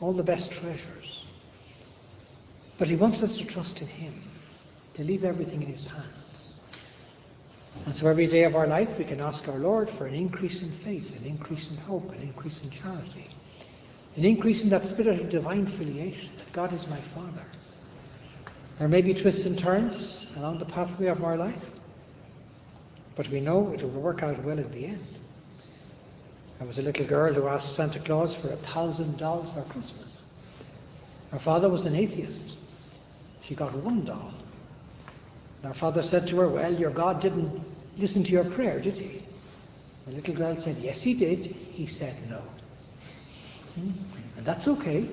all 0.00 0.12
the 0.12 0.22
best 0.22 0.50
treasures. 0.50 1.26
But 2.78 2.88
He 2.88 2.96
wants 2.96 3.22
us 3.22 3.36
to 3.38 3.46
trust 3.46 3.82
in 3.82 3.88
Him, 3.88 4.14
to 4.94 5.04
leave 5.04 5.24
everything 5.24 5.62
in 5.62 5.68
His 5.68 5.86
hands. 5.86 6.50
And 7.84 7.94
so 7.94 8.08
every 8.08 8.26
day 8.26 8.44
of 8.44 8.56
our 8.56 8.66
life 8.66 8.98
we 8.98 9.04
can 9.04 9.20
ask 9.20 9.46
our 9.48 9.58
Lord 9.58 9.90
for 9.90 10.06
an 10.06 10.14
increase 10.14 10.62
in 10.62 10.70
faith, 10.70 11.14
an 11.20 11.26
increase 11.26 11.70
in 11.70 11.76
hope, 11.76 12.10
an 12.12 12.22
increase 12.22 12.62
in 12.64 12.70
charity, 12.70 13.26
an 14.16 14.24
increase 14.24 14.64
in 14.64 14.70
that 14.70 14.86
spirit 14.86 15.20
of 15.20 15.28
divine 15.28 15.66
filiation, 15.66 16.30
that 16.38 16.52
God 16.52 16.72
is 16.72 16.88
my 16.88 16.96
Father. 16.96 17.44
There 18.78 18.88
may 18.88 19.02
be 19.02 19.12
twists 19.12 19.44
and 19.44 19.58
turns 19.58 20.32
along 20.36 20.58
the 20.58 20.64
pathway 20.64 21.06
of 21.06 21.24
our 21.24 21.36
life, 21.36 21.64
but 23.16 23.28
we 23.28 23.40
know 23.40 23.72
it 23.72 23.82
will 23.82 23.90
work 23.90 24.22
out 24.22 24.42
well 24.44 24.58
in 24.58 24.70
the 24.70 24.86
end. 24.86 25.06
There 26.58 26.66
was 26.66 26.78
a 26.78 26.82
little 26.82 27.06
girl 27.06 27.32
who 27.32 27.48
asked 27.48 27.74
Santa 27.74 27.98
Claus 27.98 28.36
for 28.36 28.50
a 28.50 28.56
thousand 28.56 29.18
dolls 29.18 29.50
for 29.50 29.62
Christmas. 29.62 30.20
Her 31.32 31.38
father 31.38 31.68
was 31.68 31.86
an 31.86 31.96
atheist. 31.96 32.56
She 33.42 33.54
got 33.54 33.74
one 33.74 34.04
doll. 34.04 34.32
And 35.62 35.68
her 35.68 35.74
father 35.74 36.02
said 36.02 36.26
to 36.28 36.38
her, 36.38 36.48
Well, 36.48 36.72
your 36.72 36.90
God 36.90 37.20
didn't 37.20 37.60
listen 37.98 38.22
to 38.24 38.30
your 38.30 38.44
prayer, 38.44 38.80
did 38.80 38.96
he? 38.96 39.22
The 40.06 40.12
little 40.12 40.34
girl 40.34 40.56
said, 40.56 40.76
Yes, 40.76 41.02
he 41.02 41.14
did. 41.14 41.38
He 41.38 41.86
said 41.86 42.14
no. 42.30 42.38
Hmm? 43.74 43.90
And 44.36 44.46
that's 44.46 44.68
okay. 44.68 45.08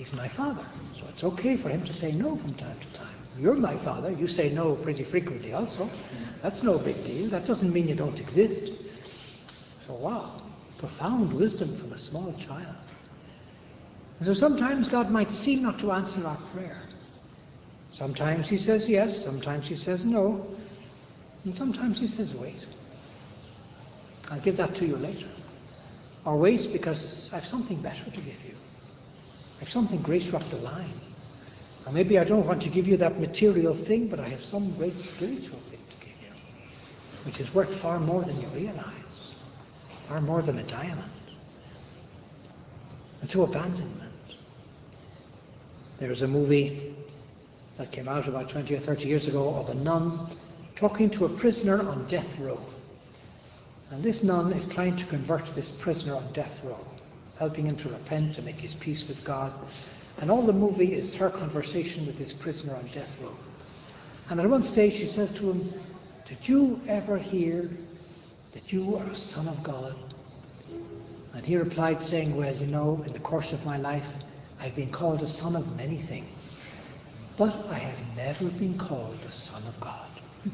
He's 0.00 0.14
my 0.14 0.28
father. 0.28 0.64
So 0.94 1.04
it's 1.10 1.24
okay 1.24 1.58
for 1.58 1.68
him 1.68 1.84
to 1.84 1.92
say 1.92 2.12
no 2.12 2.34
from 2.34 2.54
time 2.54 2.74
to 2.80 2.98
time. 2.98 3.18
You're 3.38 3.54
my 3.54 3.76
father. 3.76 4.10
You 4.10 4.26
say 4.26 4.48
no 4.48 4.74
pretty 4.76 5.04
frequently 5.04 5.52
also. 5.52 5.90
That's 6.40 6.62
no 6.62 6.78
big 6.78 7.04
deal. 7.04 7.28
That 7.28 7.44
doesn't 7.44 7.70
mean 7.70 7.86
you 7.86 7.94
don't 7.94 8.18
exist. 8.18 8.72
So, 9.86 9.92
wow. 9.92 10.40
Profound 10.78 11.34
wisdom 11.34 11.76
from 11.76 11.92
a 11.92 11.98
small 11.98 12.32
child. 12.38 12.76
And 14.20 14.26
so 14.26 14.32
sometimes 14.32 14.88
God 14.88 15.10
might 15.10 15.30
seem 15.32 15.62
not 15.62 15.78
to 15.80 15.92
answer 15.92 16.26
our 16.26 16.38
prayer. 16.54 16.80
Sometimes 17.92 18.48
he 18.48 18.56
says 18.56 18.88
yes, 18.88 19.14
sometimes 19.14 19.68
he 19.68 19.74
says 19.76 20.06
no, 20.06 20.46
and 21.44 21.54
sometimes 21.54 22.00
he 22.00 22.06
says 22.06 22.34
wait. 22.34 22.64
I'll 24.30 24.40
give 24.40 24.56
that 24.56 24.74
to 24.76 24.86
you 24.86 24.96
later. 24.96 25.28
Or 26.24 26.38
wait 26.38 26.72
because 26.72 27.30
I've 27.34 27.44
something 27.44 27.82
better 27.82 28.04
to 28.04 28.20
give 28.22 28.46
you. 28.46 28.54
Something 29.70 30.02
greater 30.02 30.34
up 30.34 30.42
the 30.50 30.56
line. 30.56 30.90
Or 31.86 31.92
maybe 31.92 32.18
I 32.18 32.24
don't 32.24 32.44
want 32.44 32.60
to 32.62 32.68
give 32.68 32.88
you 32.88 32.96
that 32.96 33.20
material 33.20 33.72
thing, 33.72 34.08
but 34.08 34.18
I 34.18 34.26
have 34.26 34.42
some 34.42 34.72
great 34.72 34.98
spiritual 34.98 35.60
thing 35.70 35.78
to 35.78 35.96
give 36.04 36.16
you, 36.20 36.32
which 37.24 37.38
is 37.38 37.54
worth 37.54 37.72
far 37.72 38.00
more 38.00 38.22
than 38.22 38.40
you 38.40 38.48
realize, 38.48 39.36
far 40.08 40.20
more 40.20 40.42
than 40.42 40.58
a 40.58 40.64
diamond. 40.64 41.12
And 43.20 43.30
so 43.30 43.44
abandonment. 43.44 44.10
There 46.00 46.08
was 46.08 46.22
a 46.22 46.28
movie 46.28 46.92
that 47.76 47.92
came 47.92 48.08
out 48.08 48.26
about 48.26 48.50
20 48.50 48.74
or 48.74 48.80
30 48.80 49.06
years 49.06 49.28
ago 49.28 49.54
of 49.54 49.68
a 49.68 49.74
nun 49.74 50.26
talking 50.74 51.08
to 51.10 51.26
a 51.26 51.28
prisoner 51.28 51.80
on 51.80 52.08
death 52.08 52.40
row. 52.40 52.58
And 53.92 54.02
this 54.02 54.24
nun 54.24 54.52
is 54.52 54.66
trying 54.66 54.96
to 54.96 55.04
convert 55.06 55.46
this 55.54 55.70
prisoner 55.70 56.16
on 56.16 56.32
death 56.32 56.60
row, 56.64 56.84
helping 57.40 57.66
him 57.66 57.74
to 57.74 57.88
repent, 57.88 58.34
to 58.34 58.42
make 58.42 58.60
his 58.60 58.74
peace 58.74 59.08
with 59.08 59.24
God. 59.24 59.50
And 60.20 60.30
all 60.30 60.42
the 60.42 60.52
movie 60.52 60.92
is 60.92 61.16
her 61.16 61.30
conversation 61.30 62.04
with 62.04 62.18
this 62.18 62.34
prisoner 62.34 62.76
on 62.76 62.84
death 62.88 63.18
row. 63.22 63.34
And 64.28 64.38
at 64.38 64.46
one 64.46 64.62
stage 64.62 64.92
she 64.96 65.06
says 65.06 65.30
to 65.32 65.50
him, 65.50 65.72
Did 66.28 66.46
you 66.46 66.78
ever 66.86 67.16
hear 67.16 67.70
that 68.52 68.74
you 68.74 68.94
are 68.94 69.06
a 69.06 69.16
son 69.16 69.48
of 69.48 69.62
God? 69.62 69.96
And 71.32 71.46
he 71.46 71.56
replied, 71.56 72.02
saying, 72.02 72.36
Well, 72.36 72.54
you 72.54 72.66
know, 72.66 73.02
in 73.06 73.12
the 73.14 73.20
course 73.20 73.54
of 73.54 73.64
my 73.64 73.78
life, 73.78 74.12
I've 74.60 74.76
been 74.76 74.90
called 74.90 75.22
a 75.22 75.28
son 75.28 75.56
of 75.56 75.74
many 75.78 75.96
things. 75.96 76.58
But 77.38 77.56
I 77.70 77.78
have 77.78 78.16
never 78.16 78.50
been 78.50 78.76
called 78.76 79.18
a 79.26 79.32
son 79.32 79.62
of 79.66 79.80
God. 79.80 80.10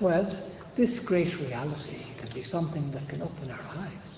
well, 0.00 0.34
this 0.76 0.98
great 0.98 1.38
reality 1.38 1.98
can 2.16 2.30
be 2.32 2.42
something 2.42 2.90
that 2.92 3.06
can 3.06 3.20
open 3.20 3.50
our 3.50 3.66
eyes. 3.76 4.09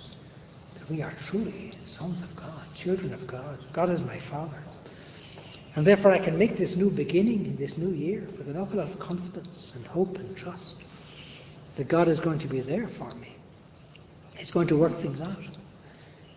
We 0.93 1.01
are 1.01 1.13
truly 1.13 1.71
sons 1.87 2.21
of 2.21 2.37
God, 2.37 2.75
children 2.75 3.15
of 3.15 3.27
God. 3.27 3.59
God 3.73 3.89
is 3.89 4.03
my 4.03 4.19
Father. 4.19 4.63
And 5.75 5.87
therefore 5.87 6.11
I 6.11 6.19
can 6.19 6.37
make 6.37 6.59
this 6.59 6.77
new 6.77 6.91
beginning 6.91 7.47
in 7.47 7.57
this 7.57 7.79
new 7.79 7.95
year 7.95 8.29
with 8.37 8.47
an 8.47 8.59
awful 8.59 8.77
lot 8.77 8.91
of 8.91 8.99
confidence 8.99 9.73
and 9.75 9.87
hope 9.87 10.19
and 10.19 10.37
trust 10.37 10.77
that 11.77 11.89
God 11.89 12.09
is 12.09 12.21
going 12.21 12.39
to 12.41 12.47
be 12.47 12.61
there 12.61 12.89
for 12.89 13.11
me. 13.13 13.33
He's 14.37 14.51
going 14.51 14.67
to 14.67 14.77
work 14.77 14.99
things 14.99 15.23
out. 15.23 15.49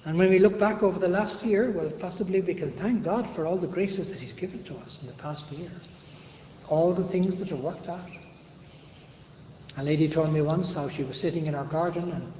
And 0.06 0.18
when 0.18 0.30
we 0.30 0.40
look 0.40 0.58
back 0.58 0.84
over 0.84 1.00
the 1.00 1.10
last 1.10 1.44
year, 1.44 1.72
well, 1.72 1.90
possibly 1.90 2.40
we 2.40 2.54
can 2.54 2.72
thank 2.78 3.04
God 3.04 3.30
for 3.32 3.46
all 3.46 3.58
the 3.58 3.68
graces 3.68 4.08
that 4.08 4.20
He's 4.20 4.32
given 4.32 4.64
to 4.64 4.78
us 4.78 5.02
in 5.02 5.08
the 5.08 5.22
past 5.22 5.52
year. 5.52 5.72
All 6.70 6.94
the 6.94 7.04
things 7.04 7.36
that 7.40 7.50
have 7.50 7.60
worked 7.60 7.90
out. 7.90 8.10
A 9.76 9.84
lady 9.84 10.08
told 10.08 10.32
me 10.32 10.40
once 10.40 10.76
how 10.76 10.88
she 10.88 11.04
was 11.04 11.20
sitting 11.20 11.48
in 11.48 11.56
her 11.56 11.66
garden 11.66 12.10
and 12.14 12.32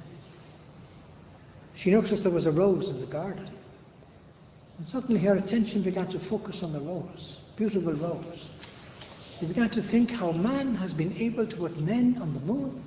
she 1.76 1.90
noticed 1.90 2.24
there 2.24 2.32
was 2.32 2.46
a 2.46 2.50
rose 2.50 2.88
in 2.88 2.98
the 3.00 3.06
garden. 3.06 3.48
And 4.78 4.88
suddenly 4.88 5.20
her 5.20 5.34
attention 5.34 5.82
began 5.82 6.08
to 6.08 6.18
focus 6.18 6.62
on 6.62 6.72
the 6.72 6.80
rose, 6.80 7.38
beautiful 7.56 7.92
rose. 7.92 8.48
She 9.38 9.46
began 9.46 9.68
to 9.70 9.82
think 9.82 10.10
how 10.10 10.32
man 10.32 10.74
has 10.76 10.94
been 10.94 11.14
able 11.18 11.46
to 11.46 11.56
put 11.56 11.78
men 11.80 12.16
on 12.20 12.32
the 12.32 12.40
moon, 12.40 12.82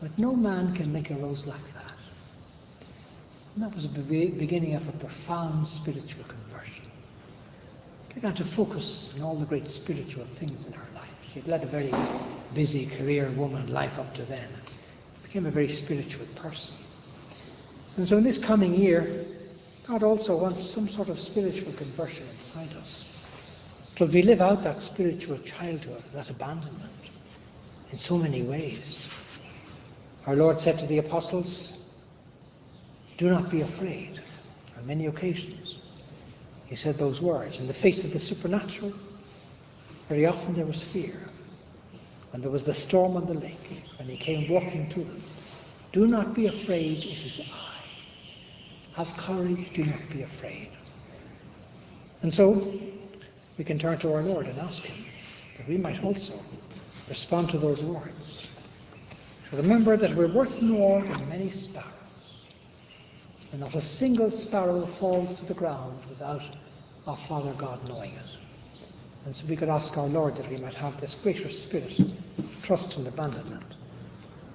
but 0.00 0.16
no 0.18 0.36
man 0.36 0.74
can 0.74 0.92
make 0.92 1.10
a 1.10 1.14
rose 1.14 1.46
like 1.46 1.74
that. 1.74 1.94
And 3.54 3.64
that 3.64 3.74
was 3.74 3.88
the 3.88 4.00
beginning 4.00 4.74
of 4.74 4.86
a 4.88 4.92
profound 4.92 5.66
spiritual 5.66 6.24
conversion. 6.24 6.84
She 8.08 8.14
began 8.16 8.34
to 8.34 8.44
focus 8.44 9.16
on 9.16 9.24
all 9.24 9.34
the 9.34 9.46
great 9.46 9.68
spiritual 9.68 10.26
things 10.36 10.66
in 10.66 10.74
her 10.74 10.86
life. 10.94 11.08
She 11.32 11.40
had 11.40 11.48
led 11.48 11.62
a 11.62 11.66
very 11.66 11.92
busy 12.54 12.86
career 12.98 13.30
woman 13.30 13.66
life 13.72 13.98
up 13.98 14.12
to 14.14 14.22
then. 14.24 14.48
Became 15.22 15.46
a 15.46 15.50
very 15.50 15.68
spiritual 15.68 16.26
person. 16.36 16.85
And 17.96 18.06
so 18.06 18.18
in 18.18 18.24
this 18.24 18.38
coming 18.38 18.74
year, 18.74 19.24
God 19.86 20.02
also 20.02 20.36
wants 20.36 20.62
some 20.62 20.88
sort 20.88 21.08
of 21.08 21.18
spiritual 21.18 21.72
conversion 21.72 22.26
inside 22.34 22.72
us. 22.76 23.12
So 23.96 24.04
we 24.04 24.22
live 24.22 24.42
out 24.42 24.62
that 24.64 24.82
spiritual 24.82 25.38
childhood, 25.38 26.02
that 26.12 26.28
abandonment, 26.28 26.92
in 27.90 27.96
so 27.96 28.18
many 28.18 28.42
ways. 28.42 29.08
Our 30.26 30.36
Lord 30.36 30.60
said 30.60 30.78
to 30.80 30.86
the 30.86 30.98
apostles, 30.98 31.80
do 33.16 33.30
not 33.30 33.48
be 33.48 33.62
afraid. 33.62 34.20
On 34.76 34.86
many 34.86 35.06
occasions, 35.06 35.78
he 36.66 36.74
said 36.74 36.98
those 36.98 37.22
words. 37.22 37.60
In 37.60 37.66
the 37.66 37.72
face 37.74 38.04
of 38.04 38.12
the 38.12 38.18
supernatural, 38.18 38.92
very 40.08 40.26
often 40.26 40.54
there 40.54 40.66
was 40.66 40.82
fear. 40.82 41.16
When 42.32 42.42
there 42.42 42.50
was 42.50 42.64
the 42.64 42.74
storm 42.74 43.16
on 43.16 43.26
the 43.26 43.34
lake, 43.34 43.82
when 43.98 44.08
he 44.08 44.16
came 44.18 44.50
walking 44.50 44.88
to 44.90 44.98
them, 44.98 45.22
do 45.92 46.06
not 46.06 46.34
be 46.34 46.48
afraid, 46.48 46.98
it 46.98 47.24
is 47.24 47.40
I. 47.40 47.75
Have 48.96 49.16
courage, 49.16 49.72
do 49.72 49.84
not 49.84 50.00
be 50.10 50.22
afraid. 50.22 50.68
And 52.22 52.32
so, 52.32 52.80
we 53.58 53.64
can 53.64 53.78
turn 53.78 53.98
to 53.98 54.12
our 54.12 54.22
Lord 54.22 54.46
and 54.46 54.58
ask 54.58 54.82
Him 54.82 55.04
that 55.58 55.68
we 55.68 55.76
might 55.76 56.02
also 56.02 56.34
respond 57.08 57.50
to 57.50 57.58
those 57.58 57.82
words. 57.82 58.48
Remember 59.52 59.96
that 59.96 60.14
we're 60.14 60.32
worth 60.32 60.60
more 60.60 61.02
than 61.02 61.28
many 61.28 61.50
sparrows 61.50 61.92
and 63.52 63.60
not 63.60 63.74
a 63.74 63.80
single 63.80 64.30
sparrow 64.30 64.84
falls 64.84 65.40
to 65.40 65.46
the 65.46 65.54
ground 65.54 65.98
without 66.08 66.42
our 67.06 67.16
Father 67.16 67.52
God 67.54 67.88
knowing 67.88 68.12
it. 68.12 68.36
And 69.24 69.34
so 69.34 69.46
we 69.46 69.56
could 69.56 69.68
ask 69.68 69.96
our 69.96 70.08
Lord 70.08 70.36
that 70.36 70.50
we 70.50 70.56
might 70.56 70.74
have 70.74 71.00
this 71.00 71.14
greater 71.14 71.48
spirit 71.50 71.98
of 71.98 72.62
trust 72.62 72.96
and 72.96 73.06
abandonment. 73.06 73.64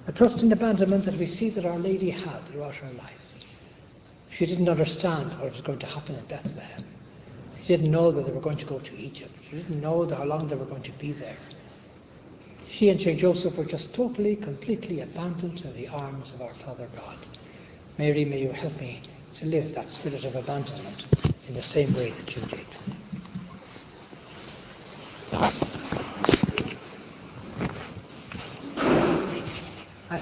A 0.06 0.12
trust 0.12 0.42
and 0.42 0.52
abandonment 0.52 1.04
that 1.04 1.14
we 1.14 1.26
see 1.26 1.50
that 1.50 1.64
Our 1.64 1.78
Lady 1.78 2.10
had 2.10 2.44
throughout 2.46 2.74
her 2.76 2.90
life. 2.92 3.31
She 4.32 4.46
didn't 4.46 4.68
understand 4.68 5.30
what 5.38 5.52
was 5.52 5.60
going 5.60 5.78
to 5.80 5.86
happen 5.86 6.14
in 6.14 6.24
Bethlehem. 6.24 6.84
She 7.62 7.76
didn't 7.76 7.90
know 7.90 8.10
that 8.10 8.24
they 8.26 8.32
were 8.32 8.40
going 8.40 8.56
to 8.56 8.66
go 8.66 8.78
to 8.78 8.96
Egypt. 8.96 9.30
She 9.48 9.56
didn't 9.56 9.80
know 9.80 10.08
how 10.08 10.24
long 10.24 10.48
they 10.48 10.56
were 10.56 10.64
going 10.64 10.82
to 10.82 10.92
be 10.92 11.12
there. 11.12 11.36
She 12.66 12.88
and 12.88 12.98
St. 12.98 13.20
Joseph 13.20 13.56
were 13.58 13.66
just 13.66 13.94
totally, 13.94 14.36
completely 14.36 15.00
abandoned 15.00 15.58
to 15.58 15.68
the 15.68 15.88
arms 15.88 16.32
of 16.32 16.40
our 16.40 16.54
Father 16.54 16.88
God. 16.96 17.18
Mary, 17.98 18.24
may 18.24 18.40
you 18.40 18.50
help 18.50 18.80
me 18.80 19.02
to 19.34 19.46
live 19.46 19.74
that 19.74 19.90
spirit 19.90 20.24
of 20.24 20.34
abandonment 20.34 21.06
in 21.48 21.54
the 21.54 21.62
same 21.62 21.94
way 21.94 22.10
that 22.10 22.34
you 22.34 22.42
did. 22.46 22.66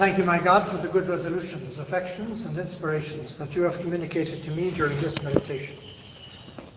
thank 0.01 0.17
you, 0.17 0.25
my 0.25 0.39
God, 0.39 0.67
for 0.67 0.79
the 0.79 0.89
good 0.89 1.07
resolutions, 1.07 1.79
affections, 1.79 2.47
and 2.47 2.57
inspirations 2.57 3.37
that 3.37 3.55
you 3.55 3.61
have 3.61 3.79
communicated 3.81 4.43
to 4.43 4.51
me 4.51 4.71
during 4.71 4.97
this 4.97 5.23
meditation. 5.23 5.77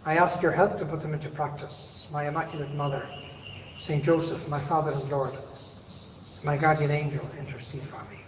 I 0.04 0.18
ask 0.18 0.42
your 0.42 0.52
help 0.52 0.78
to 0.80 0.86
put 0.86 1.02
them 1.02 1.14
into 1.14 1.30
practice, 1.30 2.10
my 2.12 2.28
Immaculate 2.28 2.76
Mother, 2.76 3.08
St. 3.78 4.04
Joseph, 4.04 4.46
my 4.50 4.60
Father 4.66 4.92
and 4.92 5.10
Lord, 5.10 5.38
my 6.44 6.58
guardian 6.58 6.92
angel, 6.92 7.26
intercede 7.40 7.84
for 7.84 8.04
me. 8.12 8.20